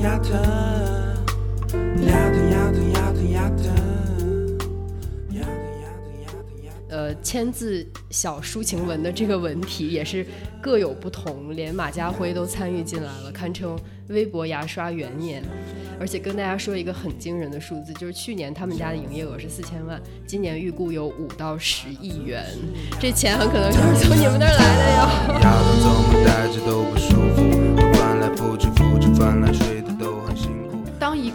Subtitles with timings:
[0.00, 0.32] 亚特，
[2.06, 3.64] 亚特亚特亚特亚特，
[5.32, 5.50] 亚特
[5.82, 6.96] 亚特亚特亚特。
[6.96, 10.24] 呃，签字小抒情文的这个文体也是
[10.62, 13.78] 各有不同，连马家辉都参与进来了，堪称
[14.08, 15.42] 微博牙刷元年。
[16.00, 22.42] 而且跟大家说一个很惊人的数字，就是去年他们家的营业额是四千万，今年预估有五到十亿元，
[22.98, 25.06] 这钱很可能就是从你们那儿来的哟。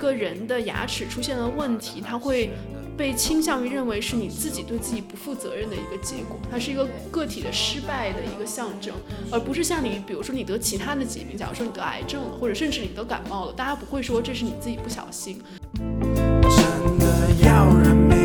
[0.05, 2.51] 个人的牙齿出现了问题，他会
[2.95, 8.93] 被倾向于认为是你自己对自己不负责任的一个结果，它是一个个体的失败的一个象征，
[9.31, 15.41] 而不是像你，比如说你得其他的疾病，假如说你得癌症了，或者甚至你得感冒了，大家不会说这是你自己不小心。
[15.73, 18.15] 真的要人命，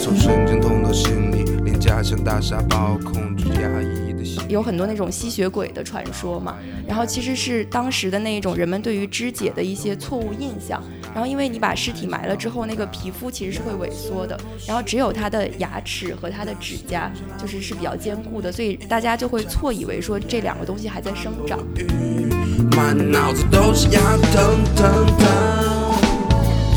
[0.00, 4.09] 从神经痛到心里，连家乡大沙包控制压抑。
[4.48, 10.82] 有很多那种吸血鬼的传说嘛，然后其实是当时的那一种人们对于肢解的一些错误印象，
[11.14, 21.58] 然后因为你把尸体埋了之后，那个皮肤其实是会萎缩的，然后只有他的牙齿和他的指甲就是是比较坚固的，所以大家就会错以为说这两个东西还在生长。
[22.76, 25.26] 满脑子都是牙疼疼疼，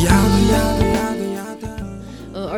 [0.01, 1.12] 牙疼牙疼牙疼牙疼。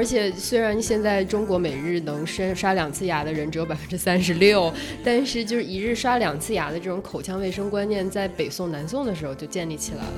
[0.05, 4.71] 而且虽然现在中国每日能刷刷两次牙的人只有百分之三十六，
[5.03, 10.11] 但是就是一日刷两次牙的这种口腔卫生观念，在北宋、南宋的时候就建立起来了。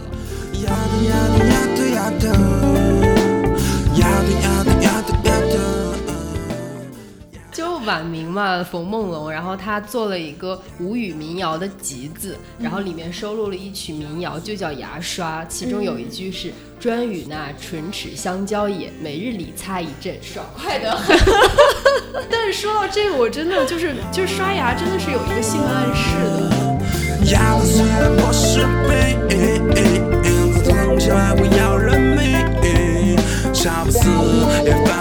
[7.88, 21.18] 晚明嘛，冯梦龙，然后他做了一个吴语民谣的集子，然后里面收录了一曲民谣，就叫《牙刷》，其中有一句是“专与那唇齿相交也，每日里擦一阵，爽快得很。
[22.30, 27.32] 但是说到这个，我真的就是就是刷牙真的是有一个性暗示的。
[27.32, 28.68] 牙疼虽然不是
[29.30, 29.64] 病，
[30.66, 33.18] 痛起来会要人命，
[33.54, 34.00] 杀不死
[34.66, 34.97] 也翻不语。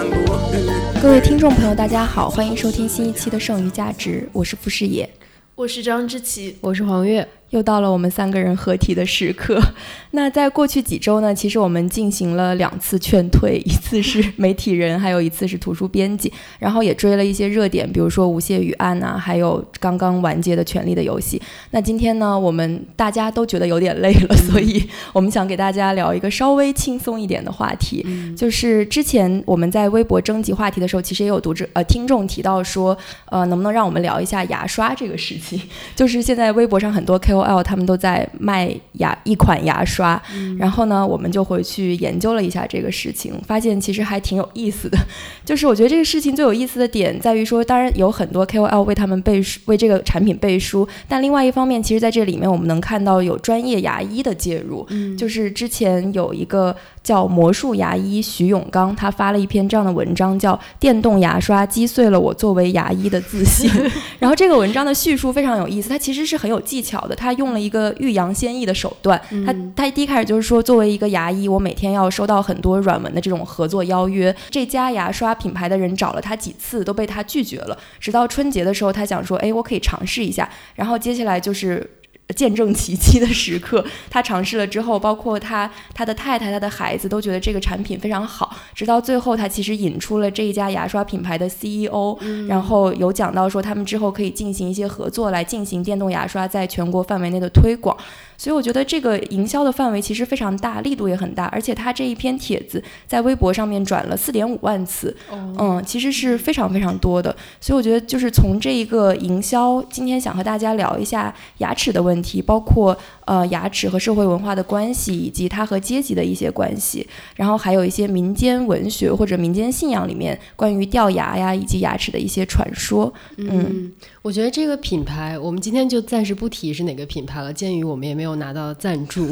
[0.99, 5.07] 各位听众朋友，大家好，欢迎收听新一期的《剩余价值》，我是傅世野。
[5.53, 9.61] 我是张之琪，我是黄月，又到了我们三个人合体的时刻。
[10.11, 21.37] 那在过去几周呢，其实我们进行了两次劝退，一次是媒体人，还有一次是图书编辑， 然后也追了一些热点，比如说吴谢宇案啊，还有刚刚完结的《权力的游戏》。
[21.71, 24.83] 那今天呢，我们大家都觉得有点累了，所以
[25.13, 35.61] 我们想给大家聊一个稍微轻松一点的话题，就是之前我们在微博征集话题的时候，其实也有读者呃听众提到说，呃，能不能让我们聊一下牙刷这个事情？
[35.95, 40.21] 就是现在微博上很多 KOL 他们都在卖牙一款牙刷，
[40.57, 44.97] 然后呢，我们就回去研究了一下这个事情，发现其实还挺有意思的。
[45.45, 54.87] 就是我觉得这个事情最有意思的点在于说，当然有很多 KOL 为他们背书，为这个产品背书，但另外一方面，其实在这里面我们能看到有专业牙医的介入，
[55.17, 56.75] 就是之前有一个
[57.07, 63.69] 叫魔术牙医徐永刚，他发了一篇这样的文章，叫《电动牙刷击碎了我作为牙医的自信》。
[64.19, 69.17] 然后这个文章的叙述非常有意思，它其实是很有技巧的，他用了一个欲扬先抑的手段。
[69.45, 80.49] 他他第一开始就是说，作为一个牙医，我每天要收到很多软文的这种合作邀约，这家牙刷品牌的人找了他几次都被他拒绝了，直到春节的时候，他想说，哎，我可以尝试一下。
[80.75, 81.89] 然后接下来就是。
[82.35, 88.55] 见证奇迹的时刻， 他尝试了之后，包括他、他的太太、他的孩子都觉得这个产品非常好。
[88.73, 92.17] 直到最后，他其实引出了这一家牙刷品牌的 CEO，、
[92.47, 97.95] 然后有讲到说他们之后可以进行一些合作，来进行电动牙刷在全国范围内的推广。
[98.37, 107.35] 所以我觉得这个营销的范围其实非常大，力度也很大，而且他这一篇帖子在微博上面转了四点五万次，嗯，其实是非常非常多的。
[107.59, 117.05] 所以我觉得就是从这一个营销，今天想和大家聊一下牙齿的问题，包括呃牙齿和社会文化的关系，以及它和阶级的一些关系，
[117.35, 123.11] 然后还有一些民间文学或者民间信仰里面关于掉牙呀以及牙齿的一些传说。
[123.37, 123.91] 嗯，
[124.21, 129.29] 我觉得这个品牌，我们今天就暂时不提是哪个品牌了，鉴于我们也没有拿到赞助。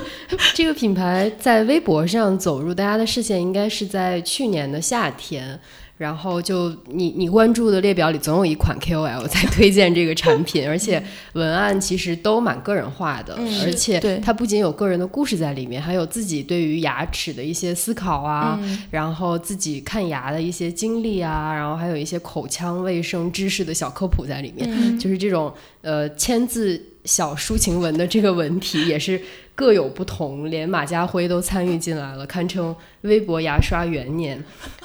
[0.54, 5.58] 这个品牌在微博上走入大家的视线，应该是在去年的夏天。
[5.96, 11.00] 然后就你你关注的列表里总有一款 KOL 在推荐这个产品， 而且
[11.34, 18.58] 文案其实都蛮个人化的，而且它不仅有个人的故事在里面，还有自己对于牙齿的一些思考啊，
[18.90, 26.90] 然后自己看牙的一些经历啊，然后还有一些口腔卫生知识的小科普在里面，就是这种呃签字。
[27.04, 29.20] 小抒情文的这个文体也是
[29.54, 34.42] 各有不同，连马家辉都参与进来了，堪称微博牙刷元年。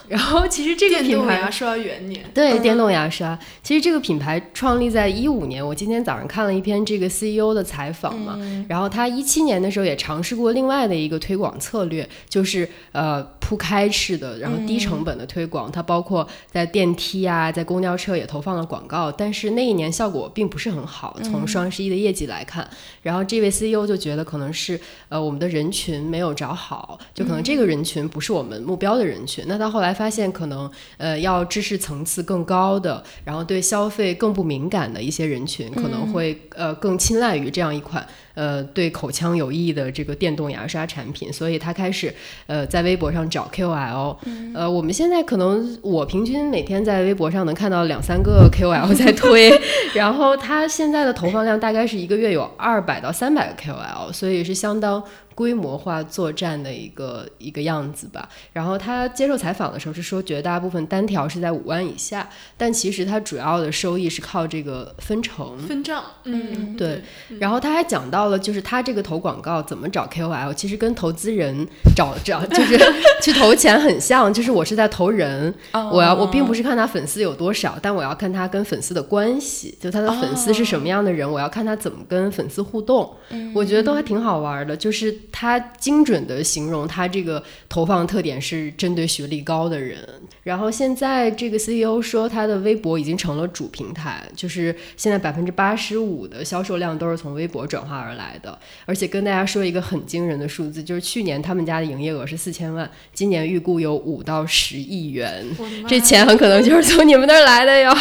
[0.07, 3.37] 然后其实这个品牌牙刷元年，对，嗯电动牙刷。
[3.61, 15.71] 其实这个品牌创立在一五年，我今天早上看了一篇这个 CEO 的采访嘛，嗯然后他一七年的时候也尝试过另外的一个推广策略，就是呃铺开式的，然后低成本的推广。
[15.71, 21.17] 它包括在电梯啊，在公交车也投放了广告，但是那一年效果并不是很好。
[21.23, 22.69] 从双十一的业绩来看，
[23.01, 29.43] 然后这位 CEO 就觉得可能是呃我们的人群没有找好，就可能这个人群不是我们目标的人群。
[29.47, 38.07] 那到后来发现，可能呃要知识层次更高的，然后对消费更不敏感的一些人群，可能会呃更青睐于这样一款
[38.39, 42.13] 呃对口腔有益的这个电动牙刷产品，所以他开始
[42.47, 44.15] 呃在微博上找 KOL，、
[44.53, 49.51] 呃我们现在可能我平均每天在微博上能看到两三个 KOL 在推，
[49.93, 55.03] 然后他现在的投放量大概是一个月有二百到三百个 KOL，所以是相当。
[55.39, 58.27] 规模化作战的一个一个样子吧。
[58.51, 62.27] 然后他接受采访的时候是说，绝大部分单条是在五万以下，
[62.57, 65.57] 但其实他主要的收益是靠这个分成。
[65.59, 67.01] 分账，嗯，对，
[67.39, 71.65] 然后他还讲到了，就是他这个投广告怎么找 KOL，其实跟投资人
[71.95, 72.77] 找找就是
[73.23, 75.53] 去投钱很像，就是我是在投人，
[75.93, 83.15] 我要我并不是看他粉丝有多少，但我要看他跟粉丝的关系，就他的粉丝是什么样的人，我要看他怎么跟粉丝互动，
[83.53, 89.97] 我觉得都还挺好玩的，就是他精准的形容他这个投放特点是针对学历高的人，
[90.43, 105.45] 然后现在这个 CEO 说他的微博已经成了主平台，就是现在百分之八十五的销售量都是从微博转化而来的，而且跟大家说一个很惊人的数字，就是去年他们家的营业额是四千万，今年预估有五到十亿元，
[105.87, 107.95] 这钱很可能就是从你们那儿来的哟。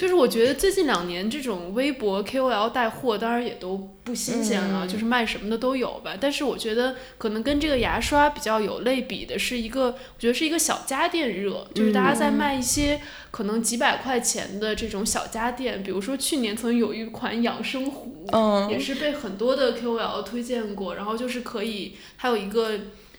[0.00, 6.16] 就是我觉得最近两年这种微博 KOL 带货，当然也都不新鲜了，就是卖什么的都有吧。
[6.18, 12.98] 但是我觉得可能跟这个牙刷比较有类比的是一个，我觉得是一个小家电热，就是大家在卖一些
[13.30, 22.72] 可能几百块钱的这种小家电，比如说去年曾有一款养生壶，嗯也是被很多的 KOL 推荐过，然后就是可以，还有一个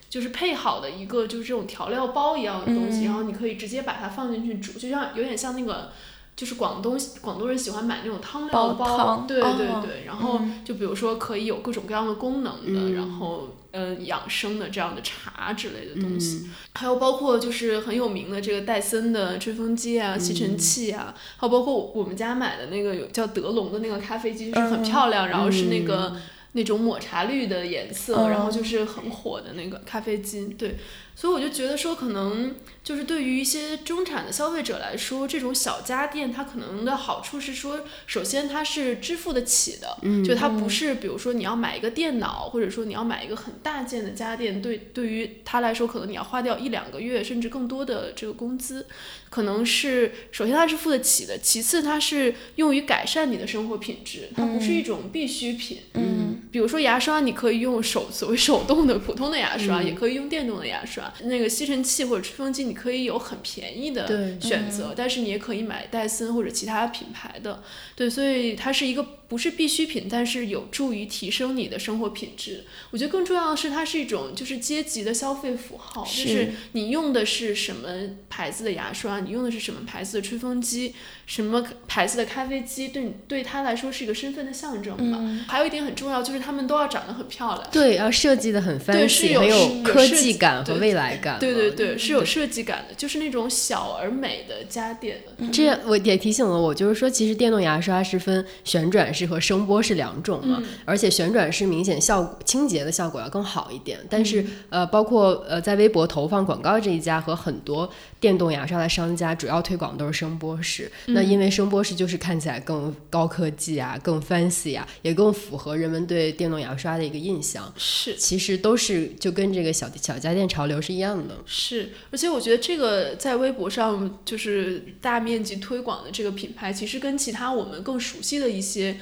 [0.10, 5.92] 就是配好的一个就是这种调料包一样的东西，然后你可以直接把它放进去煮，就像有点像那个。
[6.41, 12.95] 就是广东广东人喜欢买那种汤料的煲包，汤对对哦对，然后就比如说可以有各种各样的功能的，嗯。
[12.95, 16.49] 然后嗯养生的这样的茶之类的东西，嗯。
[16.73, 26.17] 还有包括就是很有名的这个戴森的吹风机啊、吸尘器啊，还有包括我们家买的那个有叫德龙的那个咖啡机，就是很漂亮，然后是那个。
[26.53, 28.29] 那种抹茶绿的颜色，嗯。
[28.29, 30.75] 然后就是很火的那个咖啡机，对，
[31.15, 48.87] 所以我就觉得说，可能就是对于一些中产的消费者来说，这种小家电它可能的好处是说，首先它是支付得起的，嗯就它不是比如说你要买一个电脑，或者说你要买一个很大件的家电，对对于它来说，可能你要花掉一两个月甚至更多的这个工资，
[49.29, 55.81] 可能是首先它是付得起的，其次它是用于改善你的生活品质，它不是一种必需品。
[55.93, 56.11] 嗯
[56.51, 61.00] 比如说牙刷，你可以用手所谓手动的普通的牙刷，嗯也可以用电动的牙刷。
[61.24, 67.63] 那个吸尘器或者吹风机，你可以有很便宜的选择，但是你也可以买戴森或者其他品牌的。
[67.95, 72.65] 对，所以它是一个不是必需品，但是有助于提升你的生活品质。
[72.89, 77.87] 我觉得更重要的是，它是一种就是阶级的消费符号，就是你用的是什么
[78.30, 80.94] 牌子的牙刷，你用的是什么牌子的吹风机，
[81.25, 85.19] 什么牌子的咖啡机，对你对他来说是一个身份的象征嘛。
[85.21, 87.68] 嗯还有一点很重要，就是他们都要长得很漂亮。
[87.71, 91.40] 对，要设计的很对是 fancy，很有有科技感和对未来感。
[91.40, 95.21] 对对对，是有设计感的，就是那种小而美的家电。
[95.52, 104.00] 这样我也提醒了我，就是说，其实电动牙刷是分旋转式和声波式两种嘛，而且旋转式明显效果清洁的效果要更好一点。
[104.10, 110.92] 但是、呃，包括呃在微博投放广告这一家和很多电动牙刷的商家，主要推广都是声波式。
[111.07, 117.71] 那因为声波式就是看起来更高科技啊，更 fancy 啊，也更符合人们对电动牙刷的一个印象。
[117.78, 121.38] 是其实都是就跟这个小小家电潮流是一样的。
[121.45, 128.97] 是，而且我觉得这个在微博上就是大面积推广的这个品牌，其实跟其他我们更熟悉的一些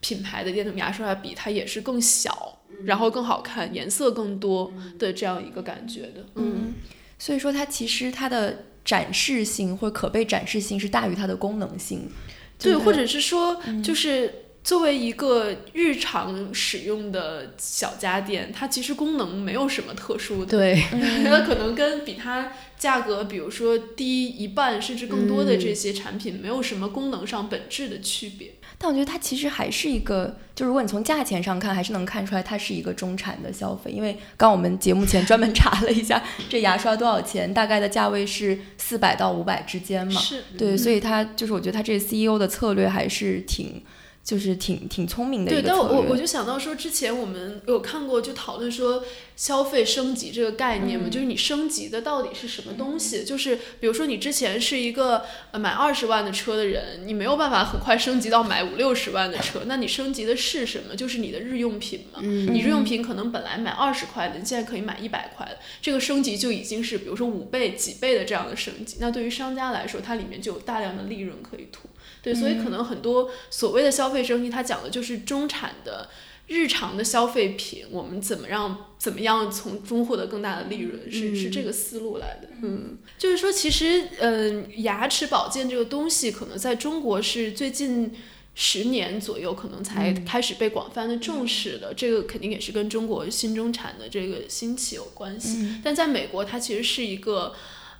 [0.00, 6.26] 品牌的电动牙刷比，它也是更小，然后更好看，颜色更多的这样一个感觉的。
[6.36, 6.74] 嗯，
[7.18, 12.08] 所以说它其实它的展示性或者可被展示性是大于它的功能性。
[12.56, 14.32] 对，或者是说，就是
[14.64, 20.56] 作为一个日常使用的小家电，它其实功能没有什么特殊的。
[20.56, 20.82] 对，
[21.28, 28.52] 它可能跟比它价格，比如说低一半甚至更多的这些产品，没有什么功能上本质的区别。
[28.78, 33.90] 但我觉得它其实还是一个，就如果你从价钱上看，还是能看出来它是一个中产的消费。
[33.90, 40.18] 因为刚我们节目前专门查了一下，这牙刷多少钱，大概的价位是四百到五百之间嘛。
[40.18, 43.82] 是对，所以它就是我觉得它这 CEO 的策略还是挺。
[44.24, 46.00] 就是挺挺聪明的一对，但个策略。
[46.00, 49.04] 我我就想到说，之前我们有看过，就讨论说
[49.36, 53.22] 消费升级这个概念嘛，就是你升级的到底是什么东西？
[53.22, 60.96] 就是比如说你之前是一个呃买二十万的车的人，你没有办法很快升级到买五六十万的车，那你升级的是什么？
[60.96, 62.20] 就是你的日用品嘛。
[62.22, 68.96] 嗯你日用品可能本来买二十块的，你现在可以买一百块的，这个升级就已经是比如说五倍、几倍的这样的升级。
[69.00, 71.90] 那对于商家来说，它里面就有大量的利润可以图。
[72.24, 76.08] 对，所以可能很多所谓的消费升级，它讲的就是中产的
[76.46, 82.48] 日常的消费品，我们怎么让怎么样从中获得更大的利润，是是这个思路来的。
[82.62, 88.10] 嗯，就是说，其实嗯，牙齿保健这个东西，可能在中国是最近
[88.54, 91.92] 十年左右，可能才开始被广泛的重视的。
[91.92, 95.78] 这个肯定也是跟中国新中产的这个兴起有关系。
[95.84, 97.54] 但在美国，它其实是一个。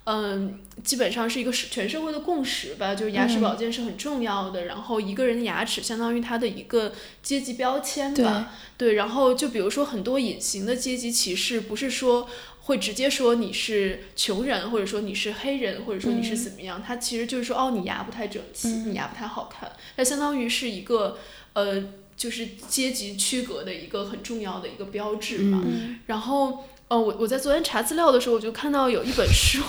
[0.07, 4.67] 嗯，基本上是一个全社会的共识吧，就是牙齿保健是很重要的。
[4.67, 6.93] 然后一个人的牙齿相当于他的一个
[7.23, 8.93] 阶级标签吧，对。
[8.95, 12.29] 然后就比如说很多隐形的阶级歧视，不是说
[12.65, 21.17] 会直接说你是穷人，或者说你是黑人，或者说你是怎么样，他其实就是说哦，你牙不太整齐，你牙不太好看，那相当于是一个
[21.55, 21.83] 呃，
[22.15, 25.65] 就是阶级区隔的一个很重要的一个标志嘛。
[26.09, 26.65] 然后。
[26.95, 29.61] 哦，我我在昨天查资料的时候，我就看到有一本书，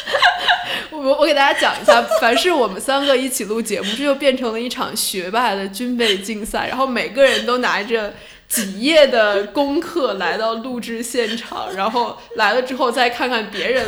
[0.90, 8.14] 我我给大家讲一下，凡是我们三个一起录节目，这就变成了一场学霸的军备竞赛，然后每个人都拿着
[8.48, 13.84] 几页的功课来到录制现场，然后来了之后再看看别人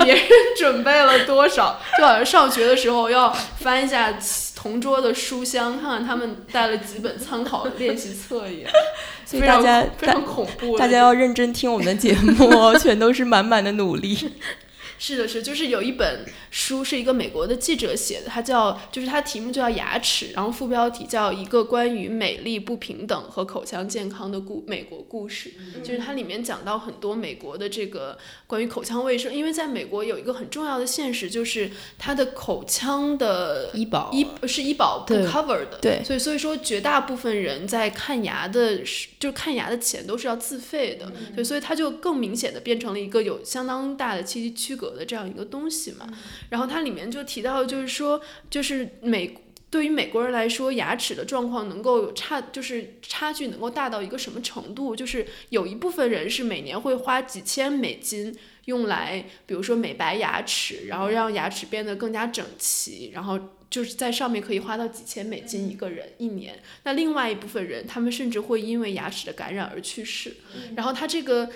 [0.00, 0.22] 别人
[0.58, 4.12] 准备了多少，就好像上学的时候要翻一下
[4.66, 8.72] 同桌的书箱，看看他们带了几本参考练习册一样。
[9.24, 14.32] 所以大家非常恐怖，大家要认真听我们的节目哦， 全都是满满的努力。
[14.98, 25.52] 是的，是，就是有一本书是一个美国的记者写的，它叫，就是它题目就叫牙齿，然后副标题叫一个关于美丽不平等和口腔健康的故美国故事，
[25.84, 38.80] 就是它里面讲到很多美国的这个关于口腔卫生，因为在美国有一个很重要的现实，就是它的口腔的医保医是医保不 cover 的，对，所以所以说绝大部分人在看牙的，
[39.20, 44.85] 就看牙的钱都是要自费的，对，所以它就更明显的变成了一个有相当大的阶级区隔。
[44.94, 46.06] 的这样一个东西嘛，
[46.50, 49.34] 然后它里面就提到，就是说，就是美
[49.68, 54.94] 对于美国人来说，牙齿的状况能够有差，就是差距能够大到一个什么程度？
[54.94, 58.34] 就是有一部分人是每年会花几千美金
[58.66, 63.38] 用来，比如说美白牙齿，然后让牙齿变得更加整齐，然后
[63.68, 66.62] 就是在上面可以花到几千美金一个人一年。
[66.84, 70.36] 那另外一部分人，他们甚至会因为牙齿的感染而去世。
[70.76, 71.50] 然后他这个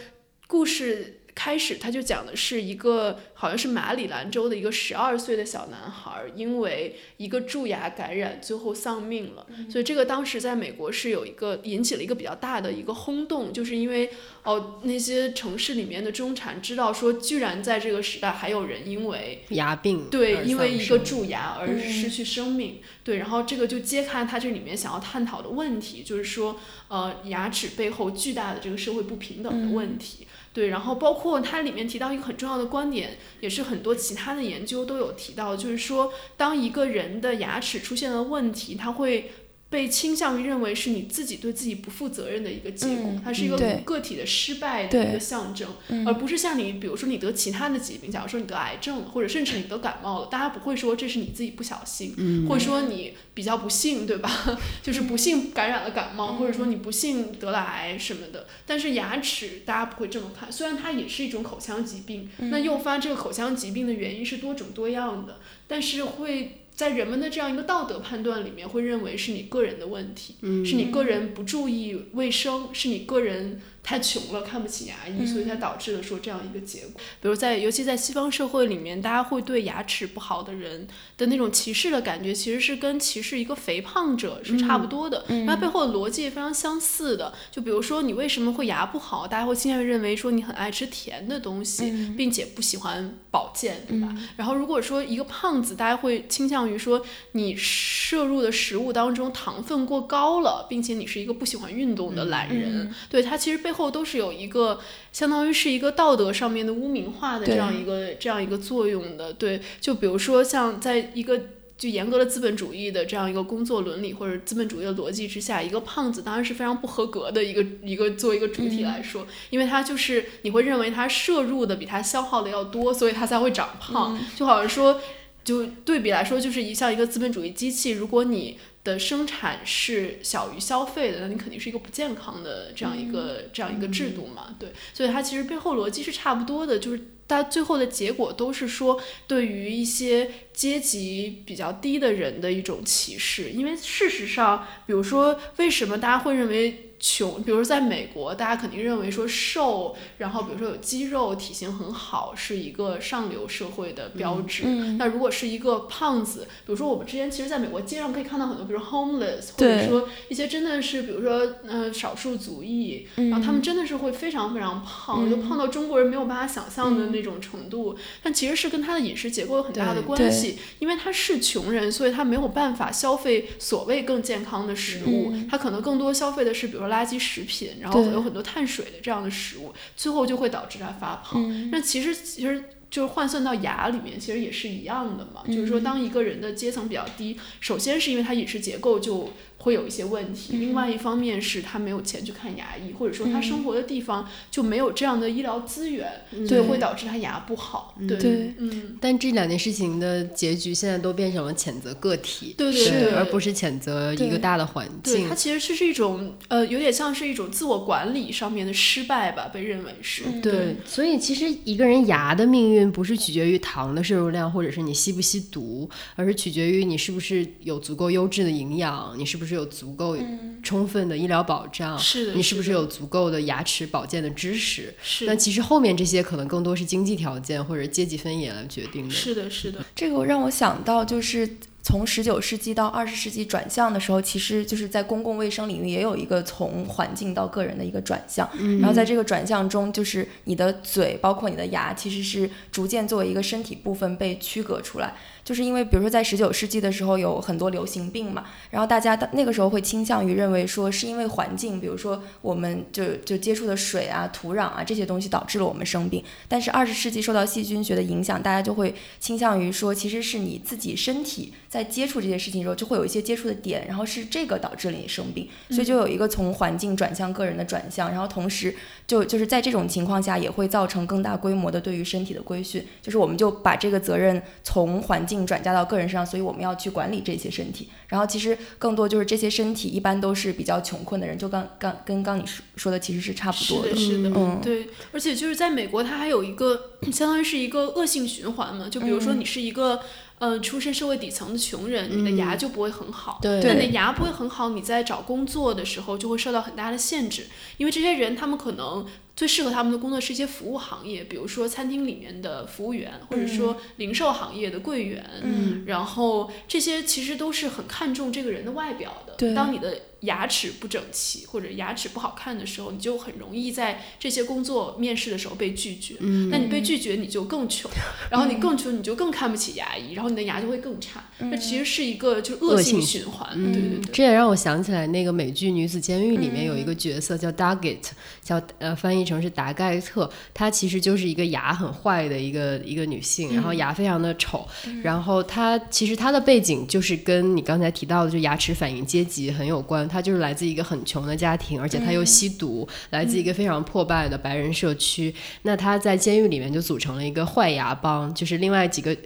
[0.49, 1.20] 故事。
[1.35, 9.47] 开始他就讲的是一个好像是马里兰州的一个十二岁的小男孩，因为一个蛀牙感染最后丧命了。
[9.71, 14.11] 所以这个当时在美国是有一个引起了一个比较大的一个轰动，就是因为
[14.43, 22.81] 哦那些城市里面的中产知道说，居然在这个时代还有人因为牙病对因为一个蛀牙而失去生命。
[23.03, 30.27] 对，然后这个就揭开他这里面想要探讨的问题，就是说呃牙齿背后巨大的这个社会不平等的问题。
[30.53, 39.33] 对，然后包括它里面提到一个很重要的观点，也是很多其他的研究都有提到，就是说，当一个人的牙齿出现了问题，他会。
[39.71, 45.69] 被倾向于认为是你自己对自己不负责任的一个结果，它是一个个体的失败的一个象征，
[46.05, 54.59] 而不是像你，比如说你得其他的疾病，假如说你得癌症了，或者甚至你得感冒了，大家不会说这是你自己不小心，或者说你比较不幸，对吧？
[54.83, 58.49] 就是不幸感染了感冒，或者说你不幸得了癌什么的。
[58.67, 66.57] 但是牙齿大家不会这么看，虽然它也是一种口腔疾病，那诱发这个口腔疾病的原因是多种多样的，但是会。
[66.75, 77.01] 在人们的这样一个道德判断里面，会认为是你个人的问题，是你个人不注意卫生，是你个人太穷了，看不起牙医，所以才导致了说这样一个结果。
[77.21, 87.33] 比如在，尤其在西方社会里面，大家会对牙齿不好的人的那种歧视的感觉，其实是跟歧视一个肥胖者是差不多的，它背后的逻辑非常相似的。
[87.51, 94.15] 就比如说你为什么会牙不好，大家会倾向于认为说你很爱吃甜的东西，并且不喜欢保健，对吧？
[94.37, 104.81] 然后如果说一个胖子，大家会倾向于说你摄入的食物当中糖分过高了，并且你是一个不喜欢运动的懒人，对他其实背后都是有一个
[105.13, 109.33] 相当于是一个道德上面的污名化的这样一个这样一个作用的。
[109.35, 111.41] 对，就比如说像在一个
[111.79, 125.01] 就严格的资本主义的这样一个工作伦理或者资本主义的逻辑之下，一个胖子当然是非常不合格的一个一个作为一个主体来说，因为他就是你会认为他摄入的比他消耗的要多，所以他才会长胖，就好像说。
[125.45, 134.55] 就对比来说，就是一像一个资本主义机器，如果你的生产是小于消费的，那你肯定是一个不健康的这样一个这样一个制度嘛？
[134.59, 146.87] 对，所以它其实背后逻辑是差不多的，就是它最后的结果都是说对于一些阶级比较低的人的一种歧视，因为事实上，比如说为什么大家会认为？
[147.03, 154.65] 穷，比如在美国，大家肯定认为说瘦，然后比如说有肌肉、体型很好，是一个上流社会的标志。
[154.99, 167.97] 那如果是一个胖子，比如说我们之前其实在美国街上可以看到很多，比如 homeless，或者说一些真的是，比如说呃少数族裔，然后他们真的是会非常非常胖，就胖到中国人没有办法想象的那种程度。
[168.23, 176.90] 但其实是跟他的饮食结构有很大的关系，因为他是穷人，所以他没有办法消费所谓更健康的食物，他可能更多消费的是比如说。
[176.91, 181.71] 垃圾食品，然后有很多碳水的这样的食物，最后就会导致他发胖。
[181.71, 185.43] 那其实其实就是换算到牙里面，其实也是一样的嘛。
[185.47, 189.33] 就是说，当一个人的阶层比较低，首先是因为他饮食结构就。
[189.61, 190.57] 会有一些问题。
[190.57, 197.95] 另外一方面是他没有钱去看牙医，或者说他生活的地方就没有这样的医疗资源，所以会导致他牙不好。
[198.09, 198.97] 对，嗯。
[199.01, 205.15] 但这两件事情的结局现在都变成了谴责个体，对对对，而不是谴责一个大的环境。
[205.15, 210.25] 对它其实是是一种呃，有点像是一种自我管理上面的失败吧，被认为是。
[210.41, 219.50] 对，所以其实一个人牙的命运不是取决于糖的摄入量，或者是你吸不吸毒，而是取决于你是不是有足够优质的营养，你是不是。
[219.51, 220.17] 是有足够
[220.63, 224.95] 充分的医疗保障，是的，你是不是有足够的牙齿保健的知识？
[225.03, 225.27] 是。
[225.27, 229.15] 那其实后面这些可能更多是经济条件或者阶级分野来决定的。
[229.15, 229.85] 是的，是的。
[229.95, 231.49] 这个让我想到，就是
[231.83, 238.49] 从十九世纪到二十世纪转向的时候，其实就是在公共卫生领域也有一个从环境到个人的一个转向。
[238.81, 245.15] 然后在这个转向中，就是你的嘴，包括你的牙，其实是逐渐作为一个身体部分被区隔出来。
[245.51, 256.23] 就是因为，比如说在十九世纪的时候有很多流行病嘛，然后大家那个时候会倾向于认为说是因为环境，比如说我们就就接触的水啊、土壤啊这些东西导致了我们生病。
[256.47, 265.49] 但是二十世纪受到细菌学的影响，大家就会倾向于说，其实是你自己身体在接触这些事情的时候，就会有一些接触的点，然后是这个导致了你生病。
[265.71, 268.73] 所以就有一个从环境转向个人的转向，然后同时
[269.05, 275.40] 就就是在这种情况下也会造成更大规模的对于身体的规训，就是我们就把这个责任从环境。
[275.47, 277.89] 转嫁到个人身上，所以我们要去管理这些身体。
[278.09, 283.95] 然后其实更多就是这些身体一般都是比较穷困的人，就刚刚跟刚你说说的其实是差不多的。
[283.97, 284.89] 是的，嗯，对。
[285.13, 288.89] 而且就是在美国，它还有一个相当于是一个恶性循环嘛。
[288.89, 290.01] 就比如说你是一个
[290.39, 293.39] 呃出身社会底层的穷人，你的牙就不会很好。
[293.41, 299.07] 对，那你的牙不会很好，你在找工作的时候就会受到很大的限制，因为这些人他们可能。
[299.41, 305.25] 最适合他们的工作是一些服务行业，比如说餐厅里面的服务员，或者说零售行业的柜员。
[305.43, 309.33] 嗯，然后这些其实都是很看重这个人的外表的。
[309.39, 310.03] 对，当你的。
[310.21, 316.17] 牙齿不整齐或者牙齿不好看的时候，你就很容易在这些工作面试的时候被拒绝。
[316.21, 317.91] 嗯，那你被拒绝，你就更穷，
[318.31, 321.25] 然后你更穷，你就更看不起牙医，然后你的牙就会更差。
[321.39, 323.49] 那其实是一个就恶性循环。
[323.55, 324.13] 对对对。
[324.13, 328.11] 这也让我想起来那个美剧《女子监狱》里面有一个角色叫 Daggett，
[328.43, 334.69] 叫呃翻译成是达盖特，她其实就是一个牙很坏的一个一个女性，然后牙非常的丑，
[335.03, 340.07] 然后她其实她的背景就是跟你刚才提到的就牙齿反应阶级很有关。
[340.09, 345.35] 她就是来自一个很穷的家庭，而且她又吸毒，来自一个非常破败的白人社区。
[345.63, 349.17] 那她在监狱里面就组成了一个坏牙帮，就是另外几个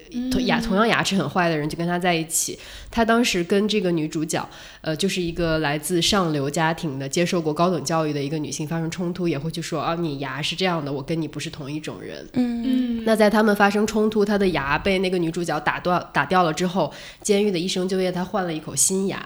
[0.41, 2.59] 牙同样牙齿很坏的人就跟她在一起。
[2.91, 4.47] 她当时跟这个女主角，
[4.83, 12.27] 呃，就是一个来自上流家庭的、接受过高等教育的一个女性发生冲突，也会去说啊，你牙是这样的，我跟你不是同一种人。
[12.33, 19.23] 嗯那在他们发生冲突，他的牙被那个女主角打断打掉了之后，监狱的医生就为他换了一口新牙。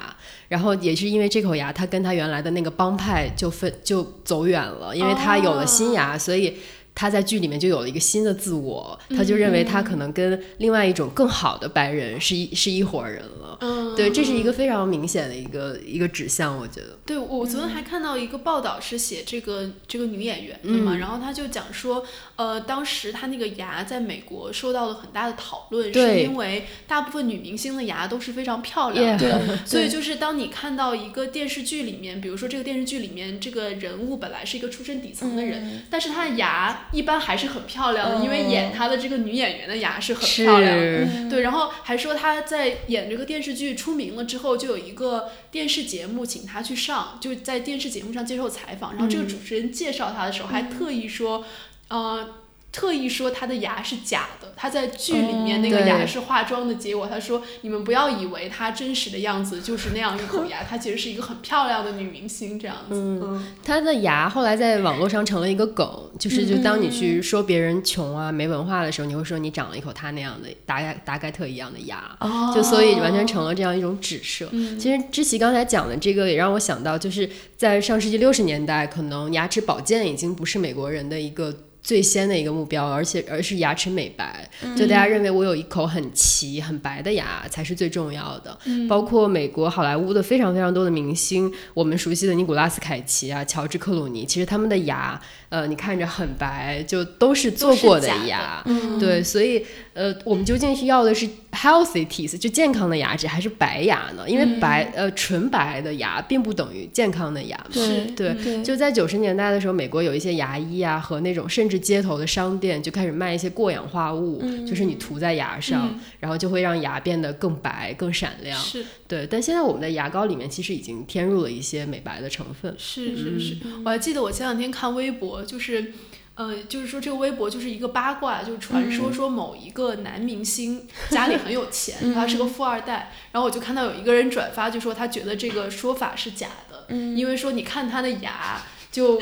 [0.49, 6.57] 然后也是因为这口牙，他跟他原来的那个帮派就分就走远了，因为他有了新牙，所以。
[7.01, 13.38] 他在剧里面就有了一个新的自我，他就认为他可能跟另外一种更好的白人是一是一伙人了。
[13.61, 16.99] 嗯，对，这是一个非常明显的一个一个指向，我觉得。
[17.05, 20.99] 对，我昨天还看到一个报道是写这个这个女演员的嘛，嗯。
[20.99, 22.05] 然后他就讲说，
[22.37, 29.40] 呃，当时她那个牙在美国受到了很大的讨论，是因为大部分女明星的牙都是非常漂亮的。
[29.40, 35.83] Yeah 所以就是当你看到一个电视剧里面，比如说这个电视剧里面这个人物本来是一个出身底层的人，嗯。
[35.90, 41.31] 但是她的牙一般还是很漂亮的，嗯因为演她的这个女演员的牙是很漂亮的。
[41.31, 48.94] 对，然后还说她在演这个电视剧出名了之后，就有一个电视节目请他去上，就在电视节目上接受采访。
[48.94, 51.44] 然后这个主持人介绍他的时候，还特意说，
[51.88, 52.34] 呃。
[52.70, 57.07] 特意说他的牙是假的，他在剧里面那个牙是化妆的结果。
[57.07, 72.16] 他说：“你们不要以为她真实的样子就是那样一口牙，她其实是一个很漂亮的女明星这样子。”嗯，他的牙后来在网络上成了一个梗，就是就当你去说别人穷啊、没文化的时候，你会说你长了一口她那样的达盖达盖特一样的牙。
[72.20, 74.46] 哦就所以完全成了这样一种指涉。
[74.78, 81.52] 其实知琪刚才讲的这个也让我想到，就是在上世纪六十年代，可能牙齿保健已经不是美国人的一个。
[81.88, 84.46] 最先的一个目标，而且而是牙齿美白，
[84.77, 88.59] 就大家认为我有一口很齐、很白的牙才是最重要的。
[88.87, 98.62] 包括美国好莱坞的非常非常多的明星，我们熟悉的尼古拉斯凯奇啊、乔治克鲁尼，其实他们的牙，呃，你看着很白，就都是做过的牙。
[98.66, 104.28] 嗯对，所以呃，我们究竟是要的是 healthy teeth，就健康的牙齿，还是白牙呢？
[104.28, 118.58] 因为白、呃纯白的牙并不等于健康的牙对，对就在九十年代的时候，美国有一些牙医啊和那种甚至街头的商店就开始卖一些过氧化物，就是你涂在牙上，嗯然后就会让牙变得更白、更闪亮。
[118.61, 122.74] 是对，但现在我们的牙膏里面其实已经添入了一些美白的成分。
[122.76, 125.92] 是是是，我还记得我前两天看微博，就是。
[126.38, 139.20] 呃，就是说这个微博就是一个八卦，就是传说说某一个男明星家里很有钱，他是个富二代，然后我就看到有一个人转发，就说他觉得这个说法是假的，因为说你看他的牙就。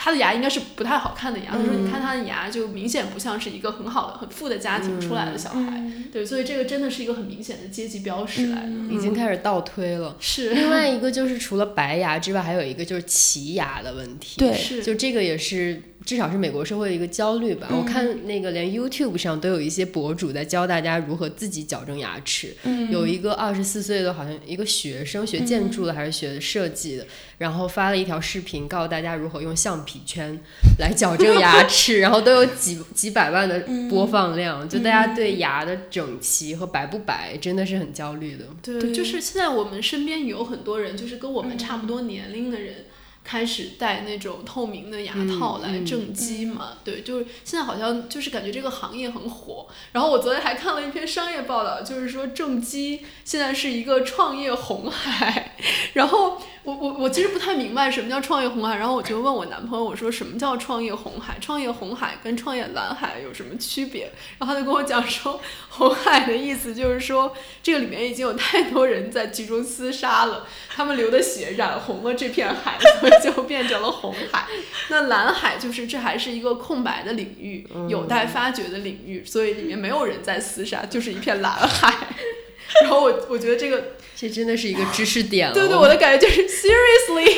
[0.00, 5.82] 他的牙应该是不太好看的牙，他说你看他的牙就明显不像是一个很好的、很富的家庭出来的小孩，
[6.12, 10.16] 对，所以这个真的是一个很明显的阶级标识来的，已经开始倒推了。
[10.20, 10.50] 是。
[10.50, 14.38] 另外一个就是除了白牙之外，还有一个就是齐牙的问题。
[14.38, 14.84] 对是。
[14.84, 17.68] 就这个也是至少是美国社会的一个焦虑吧。
[17.70, 22.56] 我看那个连 YouTube 上都有一些博主在教大家如何自己矫正牙齿。
[22.88, 30.40] 有一个二十四岁的，好像一个学生学建筑的还是学设计的，然后发了一条视频，告诉大家如何用橡皮圈
[30.78, 34.66] 来矫正牙齿， 然后都有几几百万的播放量。
[34.66, 38.46] 就大家对牙的整齐和白不白真的是很焦虑的。
[38.62, 42.86] 对，就是现在我们身边有很多人，就是跟我们差不多年龄的人。
[43.28, 49.66] 开始戴那种透明的牙套来正畸嘛，对，就是现在好像就是感觉这个行业很火。
[49.92, 55.56] 然后我昨天还看了一篇商业报道，就是说正畸现在是一个创业红海。
[55.92, 61.36] 然后我我我其实不太明白什么叫创业红海，然后我就问我男朋友，我说什么叫创业红海？
[61.38, 64.10] 创业红海跟创业蓝海有什么区别？
[64.38, 65.38] 然后他就跟我讲说，
[65.68, 72.78] 红海的意思就是说这个里面已经有太多人在剧中厮杀了，他们流的血染红了这片海，
[73.22, 74.46] 就变成了红海。
[74.88, 81.92] 那蓝海就是这还是一个空白的领域，有待发掘的领域，所以里面没有人在厮杀，就是一片蓝海。
[82.82, 85.54] 然后我我觉得这个， 这真的是一个知识点了。
[85.54, 87.34] 对对，我的感觉就是 seriously，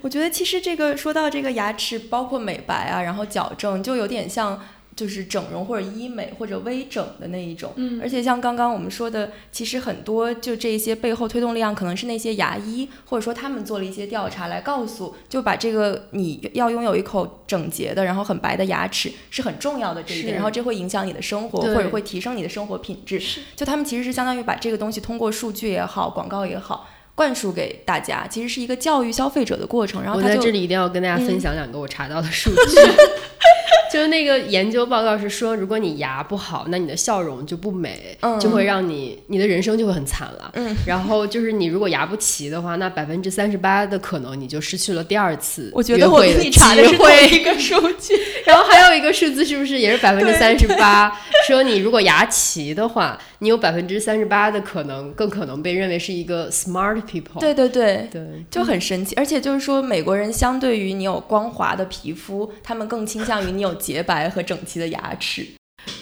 [0.00, 4.64] 我觉得其实这个说到这个牙齿，包括美白啊，然后矫正，就有点像
[4.96, 7.72] 就是整容或者医美或者微整的那一种。
[7.76, 23.20] 嗯而且像刚刚我们说的，其实很多就这一些背后推动力量，可能是那些牙医，或者说他们做了一些调查来告诉，就把这个你要拥有一口整洁的，然后很白的牙齿是很重要的这一点，然后这会影响你的生活，或者会提升你的生活品质。
[23.54, 26.88] 就他们其实是相当于把这个东西通过数据也好，广告也好。
[27.14, 30.02] 灌输给大家，其实是一个教育消费者的过程。
[30.02, 32.56] 然后他在这里一定要跟大家分享两个我查到的数据。
[32.76, 32.82] 就
[34.06, 40.50] 是那个研究报告是说，如果你牙不好，那你的笑容就不美，嗯就会让你你的人生就会很惨了。
[40.54, 48.14] 嗯，然后就是你如果牙不齐的话，那百分之三十八的可能你就失去了第二次我觉得我跟约会的你查的是同机会一个数据。
[48.46, 51.12] 然后还有一个数字是不是也是百分之三十八？
[51.48, 57.38] 说你如果牙齐的话，你有百分之三十八的可能，更可能被认为是一个 smart people。
[57.38, 59.14] 对对对，对，就很神奇。
[59.16, 65.46] 而且就是说，美国人相对于你有光滑的皮肤，他们更倾向于你有洁白和整齐的牙齿。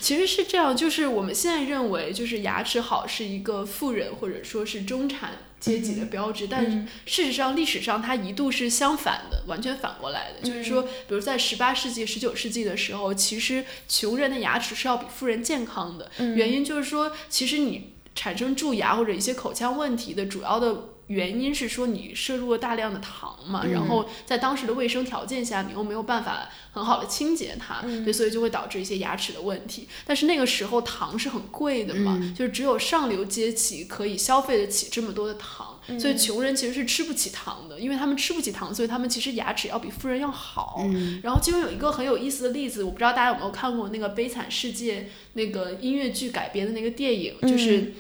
[0.01, 10.41] 其实是这样，就是我们现在认为，就是牙齿好是一个富人或者说是中产阶级的标志，但是事实上历史上它一度是相反的，完全反过来的。
[10.47, 16.11] 就是说，比如在十八世纪、十九世纪的时候，其实穷人的牙齿是要比富人健康的。
[16.19, 20.89] 原因就是说，其实你产生蛀牙或者一些口腔问题的主要的。
[21.09, 29.89] 原因是说你摄入了大量的糖嘛，然后在当时的卫生条件下，你又没有办法很好的清洁它，对，所以就会导致一些牙齿的问题。
[30.05, 40.85] 但是那个时候糖是很贵的嘛，就是只有上流阶级可以消费得起这么多的糖，所以穷人其实是吃不起糖的，因为他们吃不起糖，所以他们其实牙齿要比富人要好。
[41.23, 45.01] 然后其中有一个很有意思的例子，我不知道大家有没有看过那个《悲惨世界》
[45.35, 47.93] 那个音乐剧改编的那个电影，就是。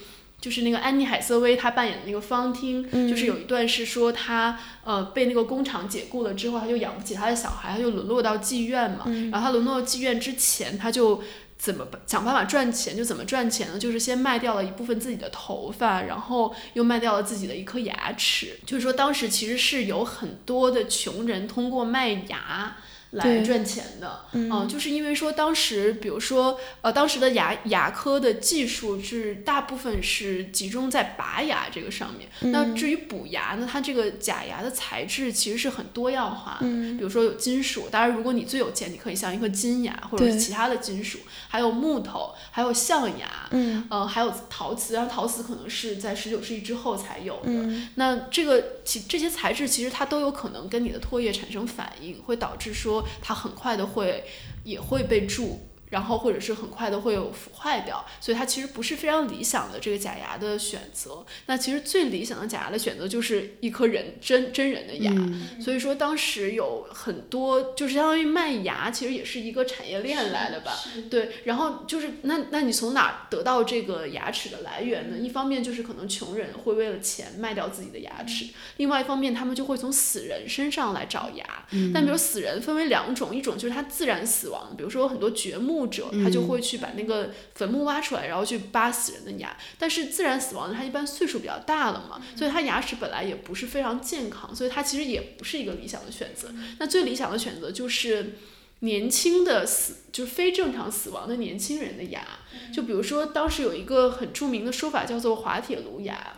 [0.44, 9.04] 就是那个安妮海瑟薇，她扮演的那个方汀，就是有一段是说她呃被那个工厂解雇了之后，她就养不起她的小孩，她就沦落到妓院嘛。
[9.32, 11.22] 然后她沦落到妓院之前，她就
[11.56, 12.94] 怎么想办法赚钱？
[12.94, 13.78] 就怎么赚钱呢？
[13.78, 18.58] 就是先卖掉了一部分自己的头发，然后又卖掉了自己的一颗牙齿。
[18.66, 22.76] 就是说当时其实是有很多的穷人通过卖牙。
[23.14, 32.28] 来赚钱的，嗯，就是因为说当时，比如说，呃，当时的牙牙科的技术是大部分是集中在拔牙这个上面。
[32.52, 47.50] 那至于补牙呢，它这个假牙的材质其实是很多样化的，比如说有金属，当然如果你最有钱，你可以像一颗金牙或者是其他的金属，还有木头，还有象牙，嗯，呃，还有陶瓷，然后陶瓷可能是在十九世纪之后才有的。
[47.94, 53.03] 那这个其这些材质其实它都有可能跟你的唾液产生反应，会导致说。
[53.20, 54.24] 他很快的会
[54.64, 55.60] 也会被注。
[55.90, 61.24] 然后或者是很快的会有腐坏掉，所以它其实不是非常理想的这个假牙的选择。
[61.46, 65.12] 那其实最理想的假牙的选择就是一颗人真真人的牙。
[65.60, 70.72] 所以说当时有很多就是相当于卖牙，其实也是一个产业链来的吧？
[71.08, 71.30] 对。
[71.44, 75.16] 然后就是那那你从哪得到这个牙齿的来源呢？
[75.18, 78.46] 一方面就是可能穷人会为了钱卖掉自己的牙齿，
[78.78, 81.44] 另外一方面他们就会从死人身上来找牙。
[81.92, 85.83] 但比如死人分为两种，一种就是他自然死亡，比如说有很多掘墓。
[85.86, 89.56] 者他就会去把那个坟墓挖出来，然后去扒死人的牙。
[89.78, 96.48] 但是自然死亡的他一般岁数比较大了嘛，所以他牙齿本来也不是非常健康，所以他其实也不是一个理想的选择。
[96.78, 98.36] 那最理想的选择就是
[98.80, 102.24] 年轻的死，就是非正常死亡的年轻人的牙。
[102.72, 106.36] 就比如说当时有一个很著名的说法叫做滑铁卢牙，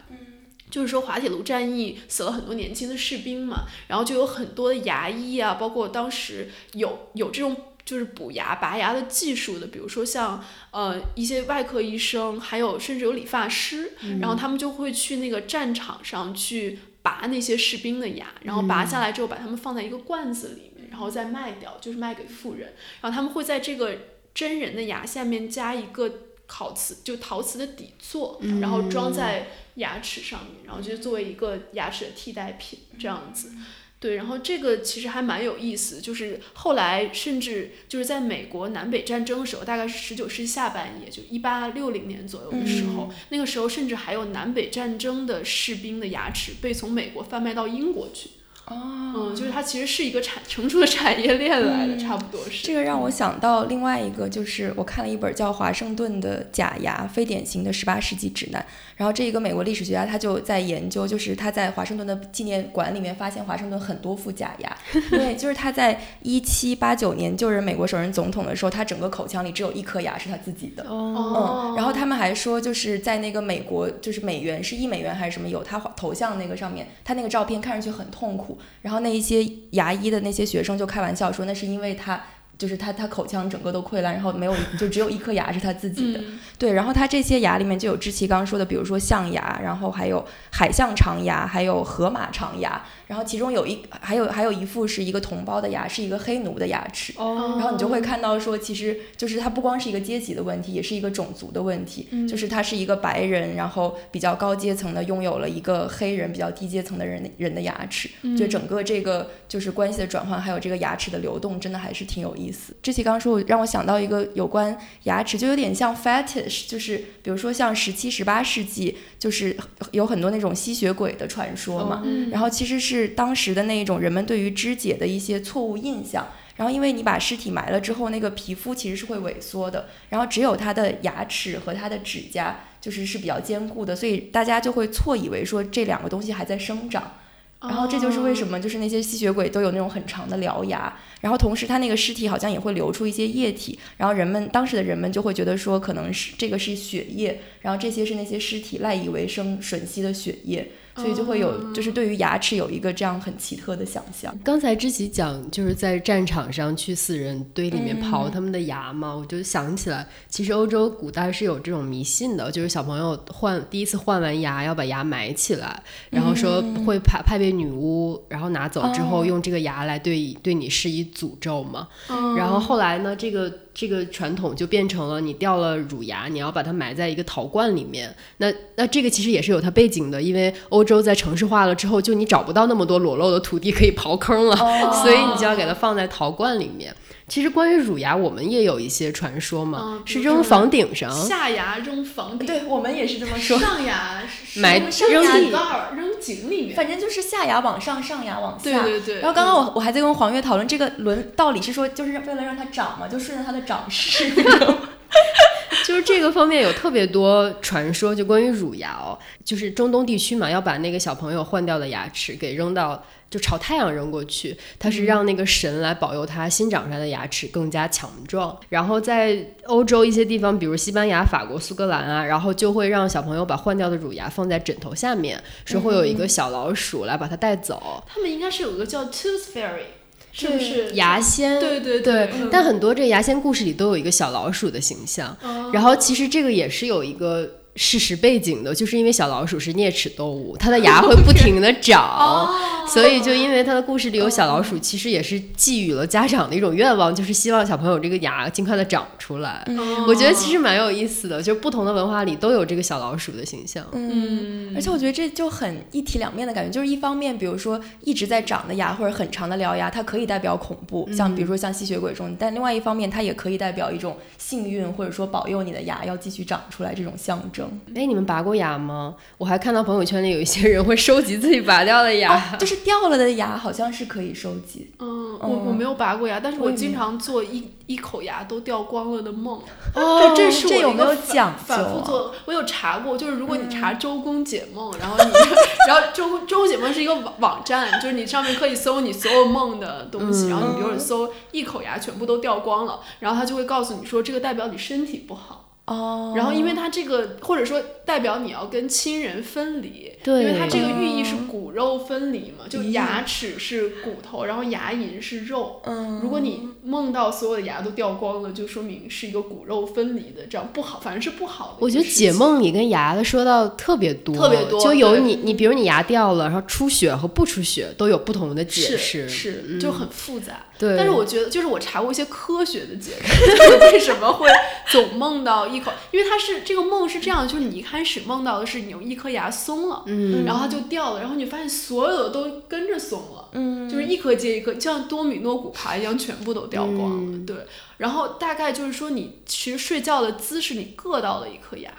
[0.71, 7.57] 就是说滑铁卢战役死了很多年轻的士兵嘛，然后就有很多的牙医啊，包括当时有有这种。
[7.87, 22.75] 就是补牙、拔牙的技术的，比如说像呃一些外科医生，还有甚至有理发师，然后他们就会去那个战场上去拔那些士兵的牙，然后拔下来之后把他们放在一个罐子里面，然后再卖掉，就是卖给富人。
[23.01, 23.97] 然后他们会在这个
[24.35, 26.13] 真人的牙下面加一个
[26.49, 29.47] 烤瓷，就陶瓷的底座，然后装在
[29.77, 33.53] 牙齿上面，然后就作为一个牙齿的替代品这样子。
[33.99, 48.31] 对，然后这个其实还蛮有意思，就是后来甚至就是在美国南北战争的时候，大概是十九世纪下半叶，就一八六零年左右的时候，那个时候甚至还有南北战争的士兵的牙齿被从美国贩卖到英国去。
[48.67, 52.67] 哦，嗯，就是它其实是一个产成熟的产业链来的，差不多是。
[52.67, 58.61] 这个让我想到另外一个，就是我看了一本叫《华盛顿的假牙：非典型的十八世纪指南》，
[58.97, 64.77] 然后这一个美国历史学家他就在研究，就是他在华盛顿的纪念馆里面发现华盛顿很多副假牙，
[65.13, 70.83] 因为就是他在一七八九年就任美国首任总统的时候，他整个口腔里只有一颗牙是他自己的。
[70.89, 78.59] 哦，嗯，然后他们还说，就是在那个美国，就是美元是一美元还是什么有他头像那个上面，他那个照片看上去很痛苦。
[78.81, 82.19] 然后那一些牙医的那些学生就开玩笑说，那是因为他
[82.59, 86.21] 就是他他口腔整个都溃烂，然后没有就只有一颗牙是他自己的。
[86.59, 92.83] 对，然后他这些牙里面就有志奇刚刚说的，比如说象牙，然后还有海象长牙，还有河马长牙。
[93.07, 97.13] 然后其中有一还有还有一副是一个同胞的牙，是一个黑奴的牙齿。
[97.17, 97.55] 哦。
[97.57, 102.09] 然后你就会看到说，其实就是它不光是一个阶级的问题，也是一个种族的问题。
[102.11, 102.27] 嗯。
[102.27, 108.11] 就是他是一个白人，然后比较高阶层的拥有了一个黑人比较低阶层的人人的牙齿。
[108.23, 108.37] 嗯。
[108.37, 112.75] 就整个这个就是关系的转换，还有这个牙齿的流动，真的还是挺有意思。
[112.83, 119.57] 志奇刚刚说让我想到一个有关牙齿，就有点像 fetish，就是比如说像十七十八世纪，就是
[119.93, 122.03] 有很多那种吸血鬼的传说嘛。
[122.05, 122.31] 嗯。
[122.31, 122.97] 然后其实是。
[122.97, 137.13] 是当时的那一种人们对于肢解的一些错误印象，然后因为你把尸体埋了之后，那个皮肤其实是会萎缩的，然后只有它的牙齿和它的指甲就是是比较坚固的，所以大家就会错以为说这两个东西还在生长。
[137.61, 150.71] 然后这就是为什么，就是那些吸血鬼都有那种很长的獠牙，然后同时他那个尸体好像也会流出一些液体，然后人们当时的人们就会觉得说可能是这个是血液，然后这些是那些尸体赖以为生吮吸的血液。
[150.97, 154.37] 所以就会有，就是对于牙齿有一个这样很奇特的想象。
[154.43, 171.89] 刚才知琪讲，就是在战场上去死人堆里面刨他们的牙嘛，我就想起来，其实欧洲古代是有这种迷信的，就是小朋友换第一次换完牙要把牙埋起来，然后说会派派被女巫，然后拿走之后用这个牙来对对你施以诅咒嘛。
[172.37, 173.53] 然后后来呢，这个。
[173.79, 178.11] 这个传统就变成了你掉了乳牙，你要把它埋在一个陶罐里面。
[178.39, 184.57] 那那这个其实也是有它背景的，因为欧洲在城市化了之后，就你找不到那么多裸露的土地可以刨坑了，
[185.05, 186.97] 所以你就要给它放在陶罐里面。
[187.29, 193.59] 其实关于乳牙，我们也有一些传说嘛，是扔房顶上，下牙扔房顶，对我们也是这么说。
[193.59, 194.23] 上牙
[194.57, 194.91] 埋扔
[195.25, 198.65] 井盖儿，扔井里面，反正就是下牙往上，上牙往下。
[198.83, 199.15] 对对对。
[199.17, 204.31] 然后刚刚我我还在跟黄月讨论这个轮道理，是说就是为了让它长嘛，就顺着它的长势。
[205.85, 213.03] 就是这个方面有特别多传说，就关于乳牙哦，就是中东地区嘛，要把那个小朋友换掉的牙齿给扔到。
[213.29, 218.57] 就朝太阳扔过去，它是让那个神来保佑他新长出来的牙齿更加强壮。
[218.69, 228.03] 然后在欧洲一些地方，比如西班牙、法国、苏格兰啊，然后就会让小朋友把换掉的乳牙放在枕头下面，说会有一个小老鼠来把它带走。
[228.07, 229.87] 他们应该是有个叫 Tooth Fairy，
[230.33, 231.59] 是不是牙仙？
[231.59, 232.31] 对对对。
[232.51, 235.37] 但很多这牙仙故事里都有一个小老鼠的形象。
[235.73, 237.51] 然后其实这个也是有一个。
[237.77, 242.49] 事实背景的，就是因为小老鼠是啮齿动物，它的牙 会不停的长，
[242.89, 249.65] 所以就因为它的故事里有小老鼠，其实也是寄予了家长的一种愿望，就是希望小朋友这个牙尽快的长出来。
[250.07, 253.87] 我觉得其实蛮有意思的，就是不同的文化里都有这个小老鼠的形象。
[253.93, 267.66] 嗯，而且我觉得这就很一体两面的感觉，就是一方面，比如说一直在长的牙或者很长的獠牙，它可以代表恐怖，像比如说像吸血鬼这种；但另外一方面，它也可以代表一种幸运，或者说保佑你的牙要继续长出来这种象征。
[267.95, 269.15] 哎，你们拔过牙吗？
[269.39, 274.91] 我还看到朋友圈里有一些人会收集自己拔掉的牙，就是掉了的牙，好像是可以收集。
[274.99, 279.61] 嗯，我我没有拔过牙，但是我经常做一一口牙都掉光了的梦。
[279.95, 282.35] 哦，这是我有没有讲反复做？
[282.45, 285.31] 我有查过，就是如果你查周公解梦，然后你，
[285.89, 295.66] 然后周周公解梦是一个网网站，就是你上面可以搜你所有梦的东西，然后你比如说搜一口牙全部都掉光了，然后他就会告诉你说这个代表你身体不好。
[295.87, 305.81] 哦，然后因为它这个或者说代表你要跟亲人分离，对，因为它这个寓意是骨肉分离嘛，就牙齿是骨头，然后牙龈是肉。
[305.85, 311.77] 嗯，如果你梦到所有的牙都掉光了，就说明是一个骨肉分离的，这样不好，反正是不好的。
[311.79, 320.67] 我觉得解梦里跟牙的说到特别多，特别多，就有你你比如你牙掉了，然后出血和不出血都有不同的解释，是就很复杂。
[320.79, 324.49] 对，但是我觉得就是我查过一些科学的解释， 就是为什么会
[324.91, 325.76] 总梦到。
[325.76, 337.57] 一口，因为它是这个梦是这样，就是你一开始梦到的是你有一颗牙松了，嗯，然后它就掉了，然后你发现所有的都跟着松了，嗯，就是一颗接一颗，就像多米诺骨牌一样，全部都掉光了，对。
[337.99, 341.91] 然后大概就是说，你其实睡觉的姿势，你硌到了一颗牙，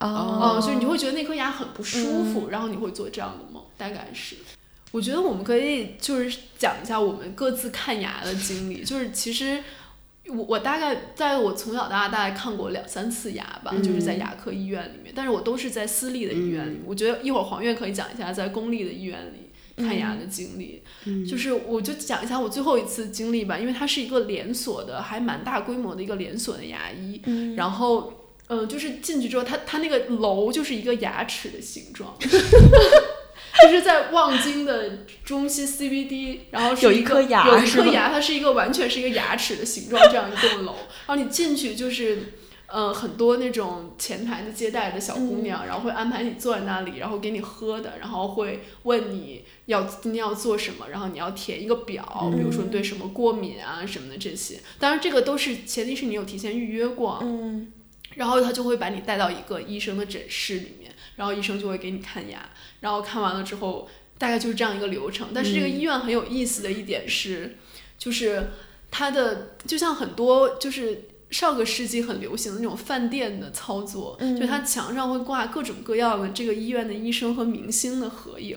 [0.00, 4.36] 哦，所以你会觉得那颗牙很不舒服，然后你会做这样的梦，大概是。
[4.90, 9.62] 我觉得我们可以就是讲一下我们各自看牙的经历，就是其实。
[10.28, 16.80] 我我大概在我从小到大大概看过两三次牙吧，就是在牙科医院里面，但是我都是在私立的医院里。
[16.86, 20.82] 我觉得一会儿黄月可以讲一下在公立的医院里看牙的经历。
[21.28, 27.20] 就是我就讲一下我最后一次经历吧，因为它是一个连锁的，还蛮大规模的一个连锁的牙医。
[27.56, 28.14] 然后，
[28.46, 32.16] 呃，就是进去之后，它它那个楼就是一个牙齿的形状。
[33.62, 40.74] 就是在望京的中心 CBD，然后有一颗牙，有一颗牙，它是一个完全是一个牙齿的形状，这样一栋楼。
[41.06, 42.34] 然后你进去就是，
[42.66, 54.58] 呃，很多那种前台的接待的小姑娘，然后会安排你坐在那里，然后给你喝的，然后会问你要今天要做什么，然后你要填一个表，比如说你对什么过敏啊什么的这些。
[54.78, 57.20] 当然这个都是前提是你有提前预约过。
[57.22, 57.72] 嗯。
[58.16, 62.48] 然后他就会把你带到一个医生的诊室里面，然后医生就会给你看牙。
[62.80, 65.28] 然后看完了之后，大概就是这样一个流程。
[65.34, 67.56] 但是这个医院很有意思的一点是，
[67.98, 68.50] 就是
[68.90, 78.56] 它的就像很多就是上个世纪很流行的那种饭店的操作，就它墙上会挂各种各样的这个医院的医生和明星的合影。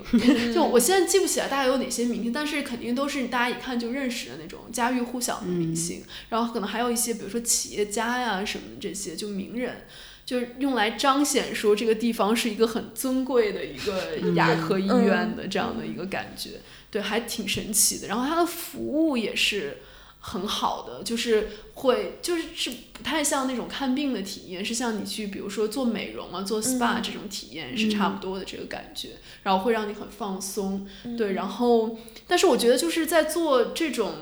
[0.53, 6.03] 就我现在记不起来大概有哪些明星，但是肯定都是大家一看就认识的那种家喻户晓的明星。
[6.29, 9.85] 然后可能还有一些，比如说企业家呀什么的这些，就名人。
[10.27, 16.59] 就是用来彰显说这个地方是一个很尊贵的一个牙科医院的这样的一个感觉，
[16.91, 18.09] 对，还挺神奇的。
[18.09, 19.77] 然后它的服务也是
[20.19, 29.11] 很好的，就是会就是是不太像那种看病的体验，是像你去比如说做美容啊、做 SPA 这种体验是差不多的这个感觉，
[29.43, 30.85] 然后会让你很放松，
[31.17, 31.31] 对。
[31.31, 31.97] 然后，
[32.27, 34.13] 但是我觉得就是在做这种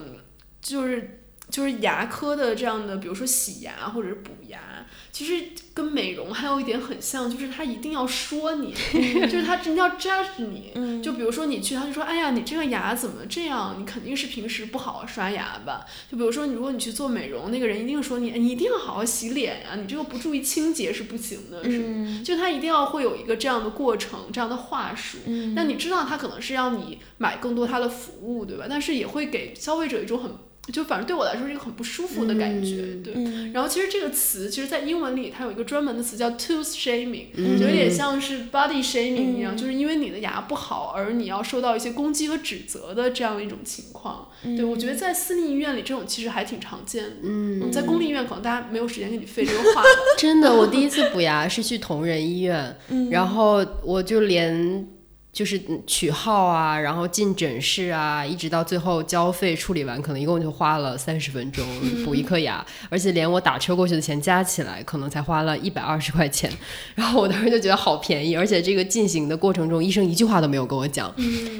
[0.61, 4.85] 就是就是牙科的这样的，比如说洗牙或者是补牙。
[5.15, 8.73] 其实跟美容还有一点很像，就是他一定要说你，
[9.31, 10.73] 就是他真的要 judge 你。
[11.01, 13.77] 就比如说你去，他就说：“哎呀，你这个牙怎么这样？
[13.79, 25.19] 你肯定是平时不好好刷牙吧？”就比如说你，如果你去做美容，那个人一定说你，你一定要好好洗脸呀，你这个不注意清洁是不行的，是就他一定要会有一个这样的过程，这样的话术。
[25.55, 28.65] 那你知道他可能是让你买更多他的服务，对吧？
[28.69, 30.29] 但是也会给消费者一种很。
[30.73, 33.13] 就反正对我来说是一个很不舒服的感觉，对。
[33.53, 44.27] 然后其实这个词，其实，在英文里它有一个专门的词叫 tooth shaming，就有点像是 body shaming 一样，就是因为你的牙不好而你要受到一些攻击和指责的这样一种情况。
[44.41, 47.15] 对，我觉得在私立医院里这种其实还挺常见的。
[47.21, 49.83] 嗯，在公立医院可能大家没有时间跟你费这个话。
[50.17, 52.75] 真的，我第一次补牙是去同仁医院，
[53.11, 54.87] 然后我就连。
[55.35, 61.67] 就是取号啊，然后进诊室啊，一直到最后交费处理完，可能一共就花了三十分钟
[62.05, 66.49] 补一颗牙，而且连我打车过去的钱加起来，可能才花了一百二十块钱。
[66.95, 71.13] 然后我当时就觉得好便宜，而且这个进行的过程中，医生一句话都没有跟我讲。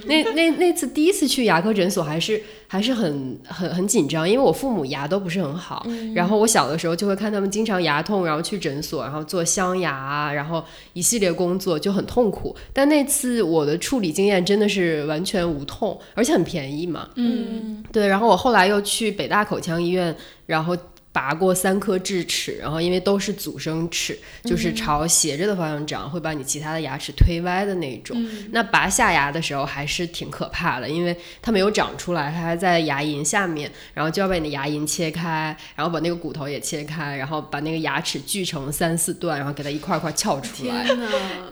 [0.05, 2.41] 那那那次第一次去牙科诊所，还是
[2.75, 10.63] 还是很很很紧张，因为我父母牙都不是很好，然后我小的时候就会看他们经常牙痛，然后去诊所，然后做镶牙，然后
[10.93, 12.55] 一系列工作就很痛苦。
[12.71, 13.55] 但那次我。
[13.55, 17.07] 我的处理经验真的是完全无痛，而且很便宜嘛。
[17.15, 18.05] 嗯，对。
[18.05, 20.15] 然后我后来又去北大口腔医院，
[20.45, 20.77] 然后。
[21.15, 28.21] 拔过三颗智齿，然后因为都是阻生齿，就是朝斜着的方向长，会把你其他的牙齿推歪的那种。
[28.51, 40.85] 那拔下牙的时候还是挺可怕的，因为它没有长出来，它还在牙龈下面，然后就要把你的牙龈切开，然后把那个骨头也切开，然后把那个牙齿锯成三四段，然后给它一块块撬出来。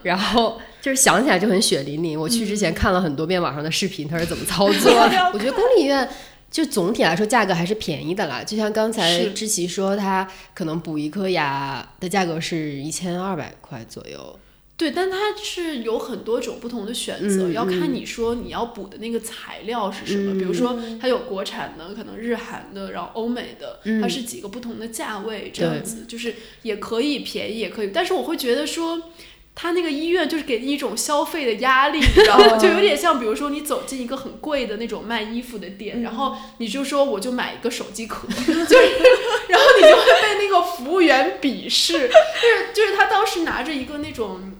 [0.02, 2.20] 然后就是想起来就很血淋淋。
[2.20, 5.30] 我去之前看了很多遍网上的视频，他是怎么操作的。
[5.32, 6.06] 我觉得公立医院。
[6.54, 8.44] 就总体来说，价格还是便宜的啦。
[8.44, 14.38] 就像刚才知琪说，他可能补一颗牙的价格是一千二百块左右。
[14.76, 20.32] 对，但它是有很多种不同的选择，要看你说你要补的那个材料是什么。
[20.34, 27.90] 比如说，它有国产的，可能日韩的，然后欧美的，它是几个不同的价位这样子，就是也可以便宜，也可以。
[27.92, 29.10] 但是我会觉得说。
[29.54, 32.58] 他那个医院就是给你一种消费的压力， 你知道吗？
[32.58, 38.56] 就有点像，比如说你走进一个很贵的那种卖衣服的店，然后你就说我就买一个手机壳， 就是，
[39.48, 44.53] 然后你就会被那个服务员鄙视，就是就是他当时拿着一个那种。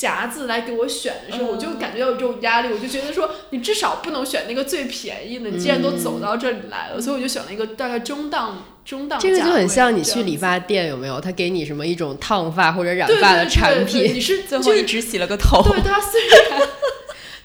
[0.00, 5.50] 夹子来给我选的时候，我就感觉有这种压力，我就觉得说你至少不能选那个最便宜的。
[5.50, 9.20] 你既然都走到这里来了，所以我就选了一个大概中档中档。
[9.20, 11.20] 这个就很像你去理发店有没有？
[11.20, 15.62] 他给你什么一种烫发或者染发的产品，你是最后一直洗了个头。
[15.64, 16.62] 对，他虽然。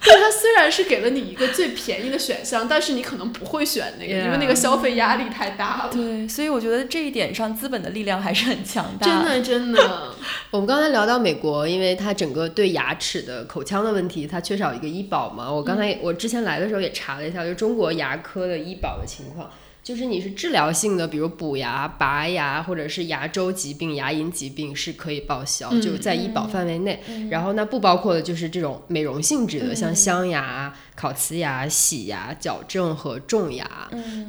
[0.06, 5.90] 对，它虽然是给了你一个最便宜的选项，但是你可能不会选那个，因为那个消费压力太大了。
[5.92, 9.08] 对，所以我觉得这一点上，资本的力量还是很强大。
[9.08, 10.14] 真的，真的。
[10.52, 15.52] 我们刚才聊到美国，因为它整个对牙齿的口腔的问题，它缺少一个医保嘛。
[15.52, 19.50] 我刚才我之前来的时候也查了一下，就中国牙科的医保的情况。
[19.86, 27.00] 就是你是治疗性的，比如补牙、拔牙，或者是牙周疾病、牙龈疾病是可以报销，就在医保范围内。
[27.30, 33.70] 然后那不包括的就是这种美容性质的，像镶牙、烤瓷牙、洗牙、矫正和种牙。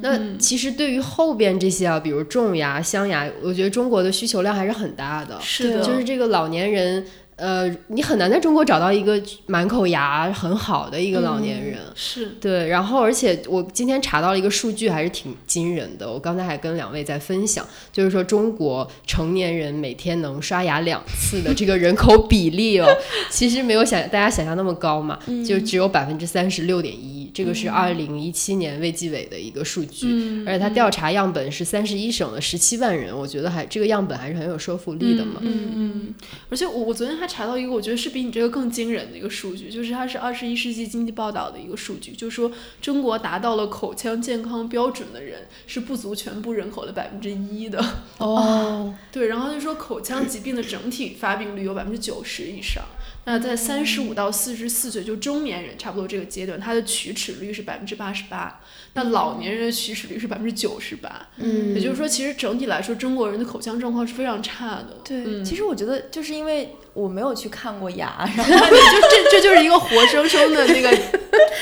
[0.01, 5.41] 那其实对于后边这些啊，比如种牙、镶牙，我觉得中国的需求量还是很大的。
[5.41, 7.03] 是的，就是这个老年人。
[7.37, 12.67] 呃，你很难在中国找到一个满口牙很好的一个老年人，是对。
[12.67, 16.11] 然后，而且我今天查到了一个数据，还是挺惊人的。
[16.11, 22.87] 我刚才还跟两位在分享，就是说中国成年人每天能刷牙两次的这个人口比例哦，
[23.29, 27.16] 其实没有想大家想象那么高嘛，就只有百分之三十六点一。
[27.27, 35.39] 亿，这个是二零一七年卫计委的一个数据，嗯而且它调查样本是三十一省的十七万人，我觉得还这个样本还是很有说服力的嘛。
[35.41, 36.15] 嗯嗯，
[36.49, 42.51] 而且我我昨天还查到一个，我觉得是比你这个更惊人的一个数据，就是它是二十一世纪经济报道的一个数据，就是说
[42.81, 47.83] 中国达到了口腔健康标准的人是不足全部人口的百分之一的。
[48.17, 52.83] 哦， 对，然后就说口腔疾病的整体发病率有百分之九十以上。
[53.29, 58.61] 那在三十五到四十四岁，就中年人差不多这个阶段，他的龋齿率是百分之八十八。
[58.93, 61.27] 那老年人的龋齿率是百分之九十八。
[61.35, 64.95] 嗯也就是说，其实整体来说，中国人的口腔状况是非常差的。
[65.03, 70.97] 对，嗯其实我觉得就是因为我没有去看过牙，然后 就这这就是一个活生生的那个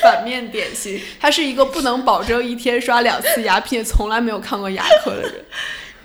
[0.03, 1.01] 反面典型。
[1.19, 5.43] 他是一个不能保证一天刷两次牙，并且从来没有看过牙科的人。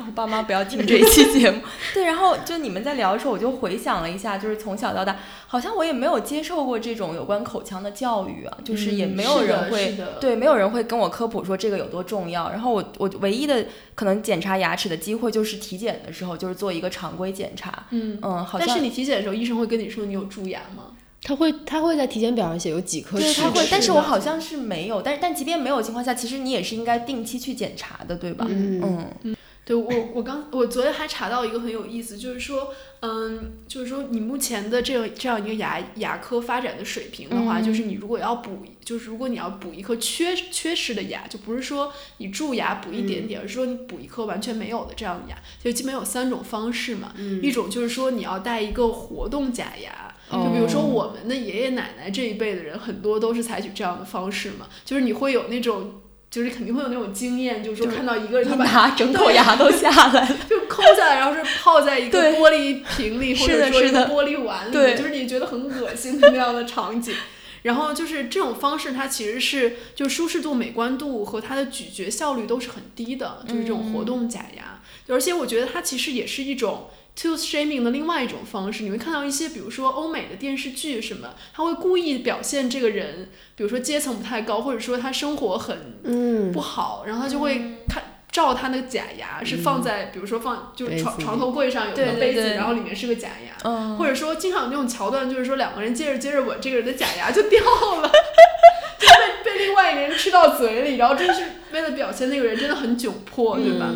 [0.06, 1.60] 我爸妈不要听这一期节目。
[1.94, 12.50] 对，然后就你们在聊的时候，我就回想了一下，就是从小到大，好像我也没有接受过这种有关口腔的教育啊，就是也没有人会对，没有人会跟我科普说这个有多重要。
[12.50, 17.86] 然后我我唯一的可能检查牙齿的机会就是体检的时候，就是做一个常规检查。
[17.90, 20.84] 嗯，嗯，好像但是你体检的时候，医生会跟你说你有蛀牙吗？
[21.22, 28.46] 他会他会在体检表上写有几颗对，齿他会，但是我好像是没有，但是但即便没有情况下，其实你也是应该定期去检查的，对吧？
[28.48, 28.80] 嗯
[29.24, 29.36] 嗯
[29.70, 50.12] 对我，我刚我昨天还查到一个很有意思，就是说，嗯，就是说你目前的这样这样一个牙牙科发展的水平的话，嗯就是你如果要补，就是如果你要补一颗缺缺失的牙，就不是说你蛀牙补一点点，而是说你补一颗完全没有的这样的牙，就基本有三种方式嘛，一种就是说你要戴一个活动假牙。
[50.32, 50.86] 就比如说哦。
[50.86, 56.00] 我们的爷爷奶奶这一辈的人，很多都是采取这样的方式嘛，就是你会有那种，
[56.30, 60.36] 就是肯定会有那种经验，就是说看到一个人把拿整口牙都下来了。
[60.48, 67.14] 就抠下来，然后是泡在一个玻璃瓶里，或者说一个玻璃碗里就是你觉得很恶心的那样的场景。
[67.62, 74.80] 然后就是这种方式，它其实是就舒适度、美观度和它的咀嚼效率都是很低的，就是这种活动假牙。
[75.08, 78.82] 而且我觉得它其实也是一种 tooth shaming 的另外一种方式。
[78.84, 88.02] 你会看到一些，比如说欧美的电视剧什么，他会故意表现这个人，比如说阶层不太高，或者说他生活很嗯不好，然后他就会看。
[88.32, 97.58] 照他那个假牙是放在，比如说放就是床床头柜上有个杯子，对然后里面是个假牙，嗯，或者说经常有那种桥段，就是说两个人接着接着吻，这个人的假牙就掉
[98.00, 98.08] 了，
[99.00, 101.42] 就被被另外一个人吃到嘴里，然后这是
[101.72, 103.92] 为了表现那个人真的很窘迫，对吧？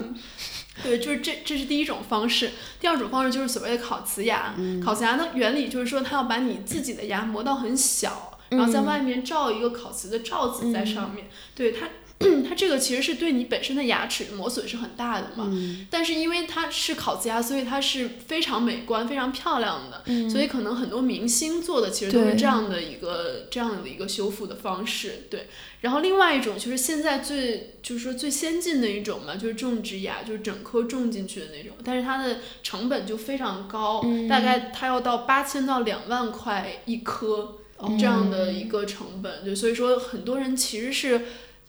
[0.83, 2.51] 对，就是这这是第一种方式。
[2.81, 4.55] 第二种方式就是所谓的烤瓷牙。
[4.85, 11.29] 烤瓷牙的原理就是说，它要把你自己的牙磨到很小，然后在外面罩一个烤瓷的罩子在上面。
[11.55, 11.89] 对它。
[12.49, 15.51] 它这个其实是对你本身的牙齿磨损是很大的嘛，
[15.91, 25.49] 但是因为它是烤瓷牙，所以它是非常美观、非常漂亮的，所以可能很多明星做的其实都是这样的一个这样的一个修复的方式，对。
[25.81, 37.57] 然后另外一种就是现在最就是说最先进的一种嘛，就是种植牙，就是整颗种进去的那种，但是它的成本就非常高，大概它要到八千到两万块一颗
[37.99, 41.21] 这样的一个成本，就，所以说很多人其实是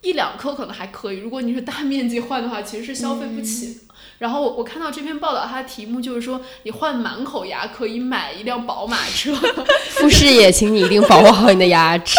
[0.06, 3.80] 一两颗可能还可以，如果你是大面积换的话，其实是消费不起的。
[4.20, 9.36] 然后我我看到这篇报道，它的题目就是说，你换满口牙可以买一辆宝马车。
[9.90, 12.14] 富士也请你一定保护好你的牙齿。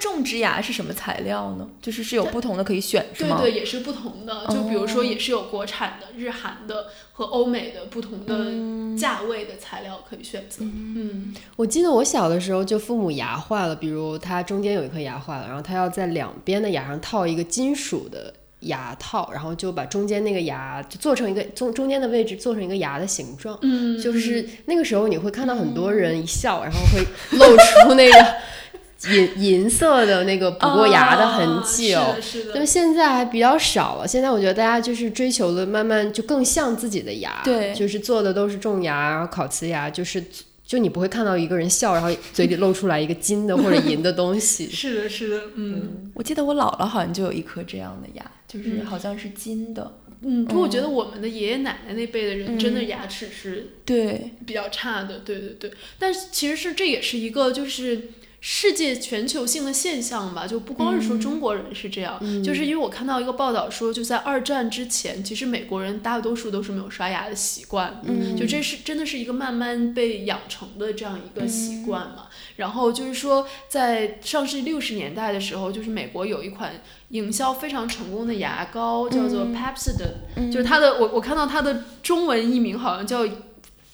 [0.00, 1.68] 种植牙是什么材料呢？
[1.80, 3.38] 就是是有不同的可以选，是吗？
[3.40, 4.46] 对对，也是不同的。
[4.48, 10.58] 就比如说，也是有国产的、日韩的和欧美的不同的价位的材料可以选择。
[10.64, 23.56] 嗯，我记得我小的时候，就父母牙坏了，比如他中间有一颗牙坏了，然后他要在两边的牙上套一个金属的牙套，然后就把中间那个牙就做成一个中中间的位置做成一个牙的形状。
[23.62, 27.04] 嗯就是那个时候你会看到很多人一笑，然后会
[27.38, 28.34] 露出那个
[29.04, 32.16] 银 银色的那个补过牙的痕迹哦。
[32.16, 32.66] 啊是的，是但的。
[32.66, 34.08] 现在还比较少了。
[34.08, 40.24] 现在我觉得大家就是追求的慢慢就更像自己的牙，对就是做的都是种牙，然后烤瓷牙，就是
[40.64, 44.68] 就你不会看到一个人笑，然后嘴里露出来一个金的或者银的东西。
[44.72, 49.98] 是的，是的，嗯我记得我姥姥好像就有一颗这样的牙，就是嗯好像是金的。
[50.22, 50.44] 嗯。
[50.46, 55.70] 不过我觉得我们的爷爷奶奶那辈的人，真的牙齿是对，比较差的，对对对。
[55.98, 58.08] 但是其实是这也是一个就是
[58.40, 72.28] 世界全球性的现象吧，就不光是说中国人是这样，就是因为我看到一个报道说，就在二战之前，其实美国人大多数都是没有刷牙的习惯，嗯就这是真的是一个慢慢被养成的这样一个习惯嘛。
[72.56, 76.72] 然后就是说，在上世纪六十年代的时候，就是美国有一款
[77.08, 83.26] 营销非常成功的牙膏，叫做 Pepsodent，、就是它的我我看到它的中文译名好像叫。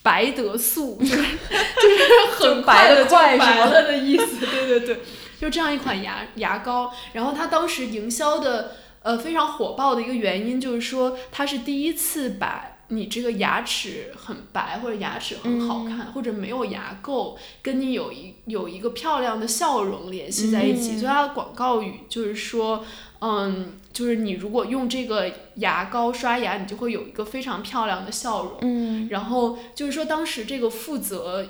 [0.03, 1.99] 白得素就是 就是
[2.39, 5.01] 很白的快白了的意思，对对对。
[5.41, 6.93] 就这样一款牙牙膏。
[7.13, 20.97] 然后它当时营销的呃非常火爆的一个原因就是说，它是第一次把你这个牙齿很白或者牙齿很好看、或者没有牙垢，跟你有一有一个漂亮的笑容联系在一起。
[20.97, 22.85] 所以它的广告语就是说，
[23.21, 28.59] 嗯，就是你如果用这个牙膏刷牙，你就会有一个非常漂亮的笑容。
[28.63, 31.47] 嗯然后就是说，当时这个负责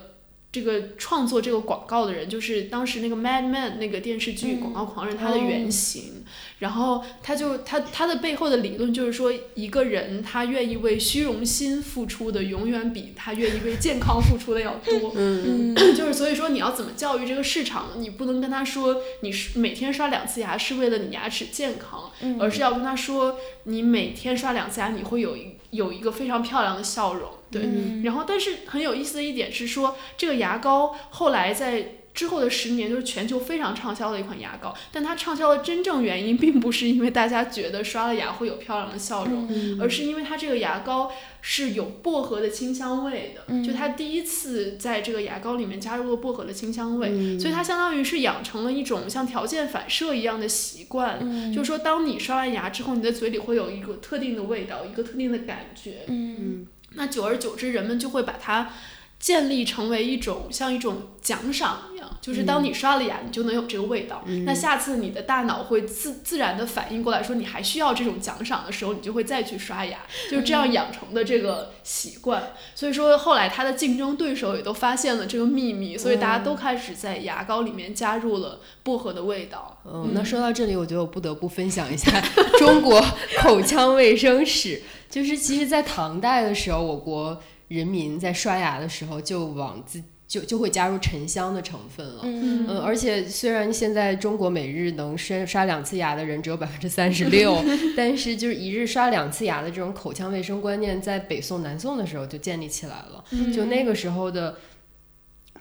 [0.52, 6.22] 这个创作这个广告的人，就是当时那个《Mad Men》那个电视剧《广告狂人》他的原型。
[6.58, 15.12] 然后他就他他的背后的理论就是说，一个人他愿意为虚荣心付出的，永远比他愿意为健康付出的要多。
[15.16, 17.88] 嗯， 就是所以说，你要怎么教育这个市场？
[17.96, 27.28] 你不能跟他说，你是每天刷两次牙是为了你牙齿健康，而是要跟他说，你每天刷两次牙，你会有一有一个非常漂亮的笑容。
[27.52, 28.02] 对，嗯。
[28.02, 31.96] 然后但是很有意思的一点是说，这个牙膏后来在。
[32.14, 39.48] 之后的十年就是全球非常畅销的一款牙膏，但它畅销的真正原因并不是因为大家觉得刷了牙会有漂亮的笑容，
[39.80, 51.18] 而是因为它这个牙膏是有薄荷的清香味的，就它第一次在这个牙膏里面加入了薄荷的清香味，所以它相当于是养成了一种像条件反射一样的习惯，
[51.50, 58.70] 就是说当你刷完牙之后，你的嘴里会有一个特定的味道，一个特定的感觉，嗯那久而久之，人们就会把它
[59.18, 64.24] 建立成为一种像一种奖赏一样，就是当你刷了牙，你就能有这个味道。
[64.44, 72.52] 那下次你的大脑会自自然的反应过来说你还需要这种奖赏的时候，你就会再去刷牙，就是这样养成的这个习惯。
[72.74, 79.80] 所以说后来他的竞争对手也都发现了这个秘密，所以大家都开始在牙膏里面加入了薄荷的味道。
[79.84, 82.20] 嗯，那说到这里，我觉得我不得不分享一下
[82.58, 83.00] 中国
[83.38, 84.82] 口腔卫生史。
[85.12, 87.38] 就是其实，在唐代的时候，我国
[87.68, 92.22] 人民在刷牙的时候就往自就就会加入沉香的成分了。
[92.24, 97.62] 嗯嗯，而且虽然现在中国每日能刷刷两次牙的人只有百分之三十六，
[97.94, 103.22] 但是就是一日刷两次牙的这种口腔卫生观念，在北宋、南宋的时候就建立起来了。
[103.54, 104.52] 就那个时候的《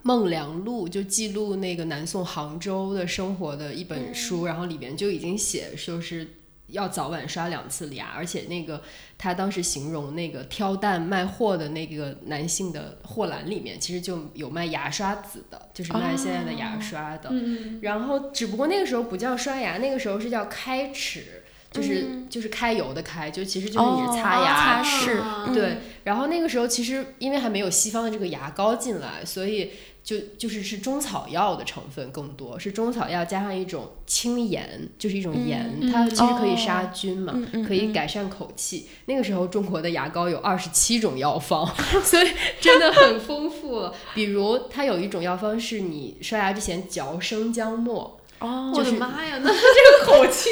[0.02, 6.26] 孟良录》就记录那个南宋杭州的生活的一本书，然后里边就已经写说是
[6.72, 8.82] 要早晚刷两次牙，而且那个
[9.16, 17.28] 他当时形容那个挑担卖货的那个男性的货篮里面，其实就有卖牙刷子的，就是卖现在的牙刷的。
[17.30, 24.82] 嗯然后只不过那个时候不叫刷牙，那个时候是叫开齿，就是、就是开油的开，就其实就是你是擦哦牙。
[24.82, 29.70] 擦拭啊对，然后那个时候其实因为还没有西方的这个牙膏进来，所以
[30.02, 37.32] 就就是是中草药的成分更多，是中草药加上一种清盐，就是一种盐，嗯它其实可以杀菌嘛，
[37.66, 38.88] 可以改善口气。
[39.06, 41.64] 那个时候中国的牙膏有二十七种药方，
[42.02, 42.28] 所以
[42.60, 43.94] 真的很丰富了。
[44.14, 48.18] 比如它有一种药方是你刷牙之前嚼生姜末。
[48.40, 50.50] 哦我的妈呀，那 这个口气，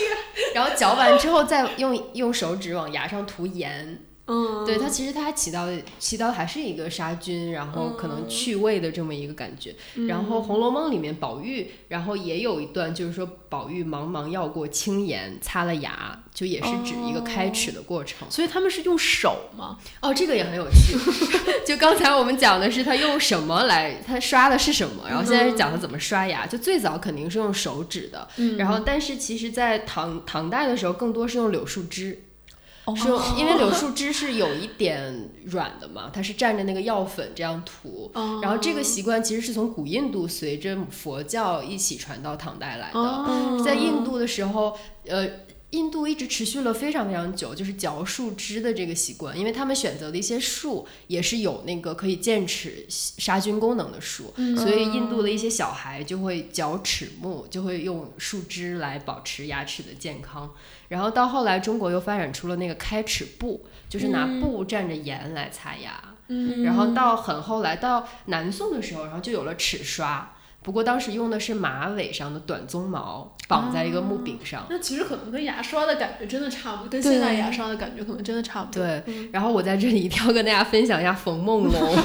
[0.55, 5.67] 然后嚼完之后再用用手指往牙上涂盐，嗯，对它其实它还起到
[5.99, 9.75] 起到还是一个杀菌，然后可能去味的这么一个感觉。
[10.07, 18.31] 然后《红楼梦》里面宝玉，然后也有一段就是说宝玉茫茫要过青岩，擦了牙，就也是指一个开齿的过程。
[18.31, 19.77] 所以他们是用手吗？
[20.01, 20.97] 哦，这个也很有趣。
[21.67, 26.47] 就刚才我们讲的是他用什么来，他刷的是什么，然后现在是讲他怎么刷牙。
[26.47, 32.27] 就最早肯定是用手指的，嗯然后但是其实，在唐唐代的时候，更多是用柳树枝。
[32.93, 38.11] 哦是因为柳树枝是有一点软的嘛，它是蘸着那个药粉这样涂。
[38.15, 42.99] 哦然后这个习惯其实是从古印度随着佛教一起传到唐代来的。
[42.99, 44.77] 哦在印度的时候，
[45.07, 45.27] 呃，
[45.71, 60.51] 印度一直持续了非常非常久，就是嚼树枝的这个习惯，因为他们选择的一些树也是有那个可以剑齿杀菌功能的树，所以印度的一些小孩就会嚼齿木，就会用树枝来保持牙齿的健康。
[60.89, 66.03] 然后到后来，中国又发展出了那个开齿布，就是拿布蘸着盐来擦牙。
[66.27, 70.35] 嗯然后到很后来，到南宋的时候，然后就有了齿刷。
[70.63, 74.67] 不过当时用的是马尾上的短鬃毛，绑在一个木柄上。
[74.69, 78.85] 那其实可能跟牙刷的感觉真的差不多，跟现在牙刷的感觉可能真的差不多。
[78.85, 79.03] 对，
[79.33, 81.97] 然后我在这里一定要跟大家分享一下冯梦龙，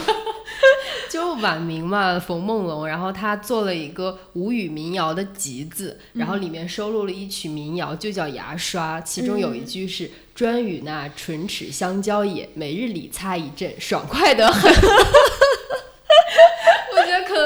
[1.12, 14.74] 就晚明嘛，冯梦龙，然后他做了一个吴语民谣的集子，然后里面收录了一曲民谣，就叫《牙刷》，其中有一句是“专与那唇齿相交也，每日里擦一阵，爽快得很。”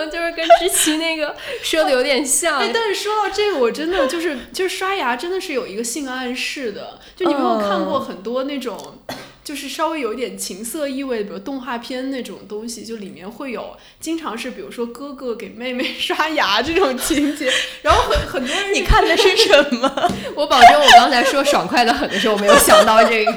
[0.10, 9.00] 就是跟之前那个 说的有点像，哎，但是说到这个，我真的就是就是刷牙真的是有一个性暗示的，就你没有看过很多那种。
[9.42, 17.52] 就是稍微有一点情色意味，比如动画片那种东西，就里面会有经常是比如说哥哥给妹妹 刷牙这种情节，
[17.82, 20.12] 然后很很多人你看的是什么？
[20.36, 23.34] 我保证，我刚才说爽快的很的时候，我没有想到这个。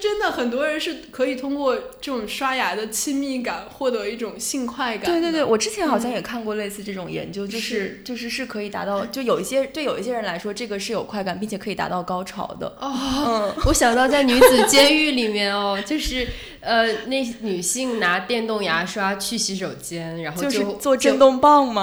[0.00, 5.10] 真的很多人是可以通过这种刷牙的亲密感获得一种性快感。
[5.10, 12.66] 对对对，我之前好像也看过类似这种研究，就是就是是可以达到，就有一些对有一些人来说，这个是有快感，并且可以达到高潮的。
[12.80, 16.26] 哦，我想到在女子监狱里面哦，就是
[16.60, 21.82] 呃，那女性拿电动牙刷去洗手间，然后就是做震动棒吗？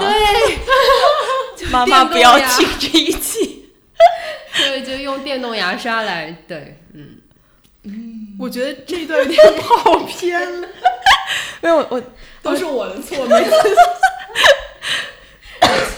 [1.56, 3.52] 对， 妈妈不要电动牙听这一期。
[4.58, 7.18] 对，就用电动牙刷来，对，嗯，
[8.38, 10.68] 我觉得这一段有点跑偏了，
[11.60, 12.02] 没有我
[12.42, 13.56] 都是我的错，没错。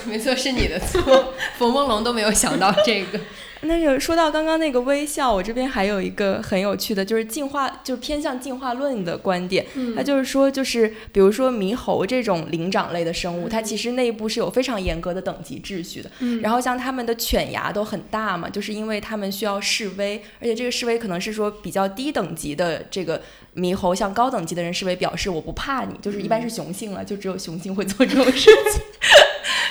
[0.07, 3.21] 没错，是你的错，冯梦龙都没有想到这个。
[3.63, 9.67] 那个说到刚刚那个微笑，我这边还有一个很有趣的，就是进化，就是偏向进化论的观点。
[9.75, 16.11] 嗯它就是说，就是比如说猕猴这种灵长类的生物，它其实内部是有非常严格的等级秩序的。
[16.21, 23.21] 嗯然后像它们的犬牙都很大嘛，就是因为它们需要示威，而且这个示威可能是说比较低等级的这个
[23.57, 28.83] 猕猴向高等级的人示威，表示我不怕你，就是一般是雄性了，就只有雄性会做这种事情。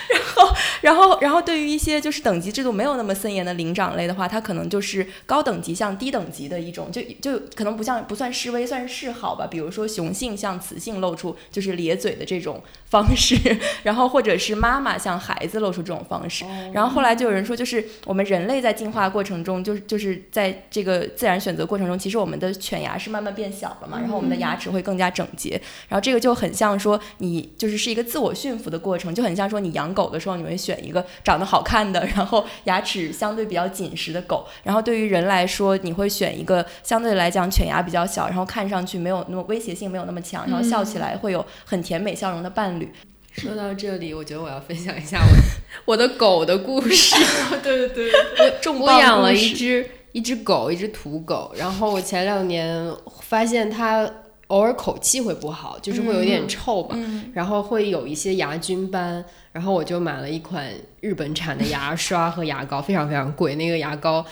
[0.10, 9.48] 然后，然后，然后，对于一些就是等级制度没有那么森严的灵长类的话，它可能就是高等级向低等级的一种，就就可能不像不算示威，算是示好吧。
[9.50, 13.36] 比如说雄性向雌性露出就是咧嘴的这种方式，
[13.84, 16.46] 然后或者是妈妈向孩子露出这种方式。
[16.74, 25.60] 然后后来就有人说，就是我们人类在进化过程中，就是就是在这个自然选择过程中，其实我们的犬牙是慢慢变小了嘛，然后我们的牙齿会更加整洁。
[25.90, 34.46] 然后这个就很像说你就是是一个自我驯服的过程，就很像说你养狗的时候，你会选一个长得好看的，然后牙齿相对比较紧实的狗。
[34.64, 42.92] 然后对于人来说，你会选一个相对来讲犬牙比较小，然后看上去没有那么威胁性没有那么强，然后笑起来会有很甜美笑容的伴侣。
[43.34, 45.28] 说到这里，我觉得我要分享一下我
[45.94, 47.16] 我的狗的故事。
[47.62, 51.54] 对对对，重我养了一只一只狗，一只土狗。
[51.56, 52.92] 然后我前两年
[53.22, 54.10] 发现它
[54.48, 59.24] 偶尔口气会不好，就是会有点臭吧，嗯然后会有一些牙菌斑。
[59.52, 60.72] 然后我就买了一款
[61.02, 63.56] 日本产的牙刷和牙膏，非常非常贵。
[63.56, 64.24] 那个牙膏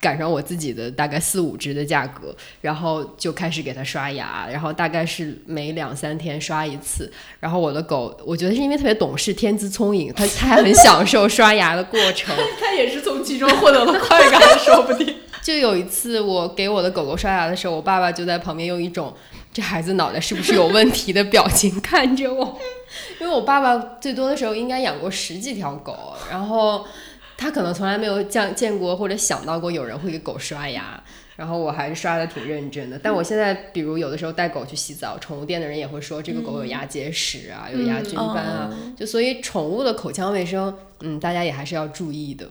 [0.00, 7.10] 赶上我自己的大概四五支的价格，然后就开始给它刷牙，然后大概是每两三天刷一次。
[7.40, 12.36] 然后我的狗，我觉得是因为特别懂事、天资聪颖，它它还很享受刷牙的过程。
[12.60, 15.16] 它也是从其中获得了快感，说不定。
[15.42, 19.14] 就有一次，我给我的狗狗刷牙的时候，我爸爸就在旁边用一种
[19.56, 22.58] “这孩子脑袋是不是有问题”的表情看着我，
[23.18, 26.84] 因为我爸爸最多的时候应该养过十几条狗，然后
[27.38, 31.02] 他可能从来没有见见过或者想到过有人会给狗刷牙，
[31.36, 33.00] 然后我还是刷的挺认真的。
[33.02, 42.46] 但我现在，比如有的时候带狗去洗澡，宠物店的人也会说这个狗有牙结石啊，有牙菌斑啊，就所以宠物的口腔卫生，嗯，大家也还是要注意的。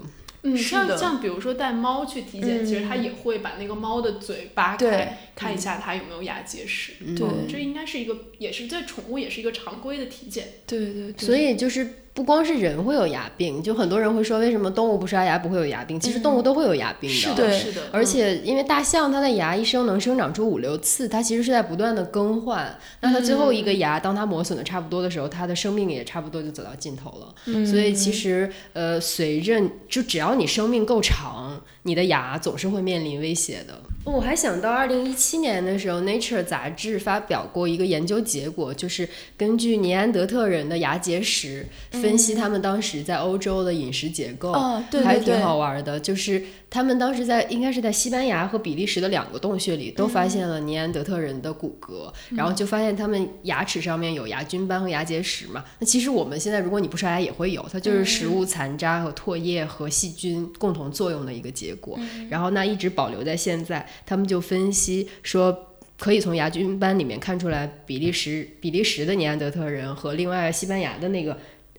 [0.45, 2.65] 嗯，像像比如说带猫去体检，嗯。
[2.65, 4.89] 其实它也会把那个猫的嘴扒对。
[4.89, 6.93] 开，看一下它有没有牙结石。
[7.03, 7.15] 嗯。
[7.15, 7.27] 对。
[7.49, 10.47] 这应该是一个，也是对宠物也是一个常规的体检。
[10.67, 15.99] 对对对，所以就是不光是人会有牙病，就很多人会说为什么动物不刷牙不会有牙病？
[15.99, 17.15] 其实动物都会有牙病的。
[17.15, 22.73] 是的是的，而且因为大象它的牙一生能生长出五六次，它其实是在不断的更换。
[23.01, 27.35] 那它最后一个牙，当它磨损的差不多的时候，它的生命也差不多就走到尽头了。
[27.47, 33.77] 嗯所以其实呃，随着就只要你生命够长，你的牙总是会面临威胁的。
[34.05, 45.99] 我还想到二零一七年的时候，《Nature》杂志发表过一个研究结果，就是根据尼安德特人的牙结石分析他们当时在欧洲的饮食结构，哦，对还挺好玩的。
[45.99, 55.65] 就是他们当时在应该是在西班牙和比利时的两个洞穴里都发现了尼安德特人的骨骼，然后就发现他们牙齿上面有牙菌斑和牙结石嘛。
[55.79, 61.99] 那其实我们现在如果你不刷牙也会有，它就是食物残渣和唾液和细菌共同作用的一个结果。
[62.29, 65.71] 然后那一直保留在现在，他们就分析说。
[65.97, 71.37] 可以从牙菌斑里面看出来，比利时比利时的尼安德特人和另外西班牙的那个，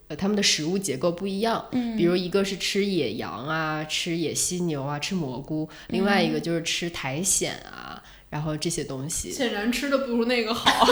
[0.09, 1.63] 呃，他们的食物结构不一样。
[1.73, 9.31] 嗯，比如一个是吃野羊啊，吃野犀牛啊，吃蘑菇；另外一个就是吃苔藓啊，然后这些东西。
[9.31, 10.87] 显然吃的不如那个好。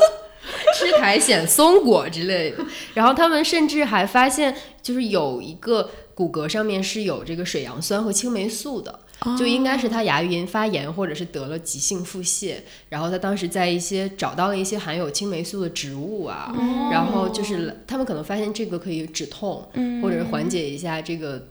[0.74, 2.64] 吃苔藓、松果之类的。
[2.94, 9.00] 然后他们甚至还发现，就是有一个骨骼上面是有这个水杨酸和青霉素的。
[9.36, 12.54] 就应该是他牙龈发炎，或者是得了急性腹泻，
[12.88, 16.54] 然后他当时在一些找到了一些含有青霉素的植物啊，
[16.92, 19.68] 然后就是他们可能发现这个可以止痛，
[20.00, 20.42] 或者是缓。
[20.52, 21.42] 解一下这个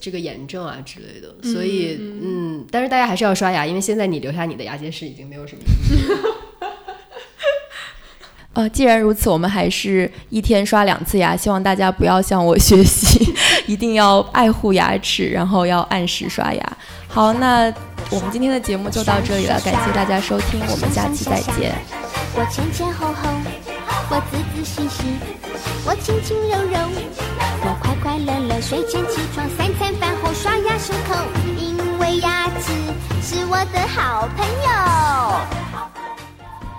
[0.00, 6.04] 这个炎症啊之类的，所以嗯嗯，但是大家还是要刷牙，因为现在你留下你的牙结石已经没有什么意义。
[8.54, 13.33] 呃，既然如此，我们还是一天刷两次牙，希望大家不要向我学习，
[13.66, 16.72] 一定要爱护牙齿，然后要按时刷牙。
[17.08, 17.72] 好，那
[18.10, 21.72] 我们今天的节目就到这里了，感谢大家收听，我们下期再见。
[22.36, 23.30] 我前前后后，
[24.10, 25.04] 我仔仔细细，
[25.86, 26.78] 我轻轻柔柔，
[27.62, 31.14] 我快快乐乐，睡前起床，三餐饭后刷牙漱口，
[31.56, 32.72] 因为牙齿
[33.22, 36.03] 是我的好朋友。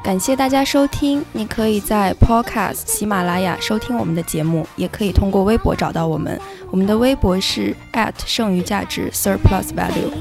[0.06, 6.40] 感谢大家收听，你可以在 Podcast 喜马拉雅收听我们的节目，也可以通过微博找到我们。
[6.70, 10.12] 我们的微博是 at 剩余价值 surplus value。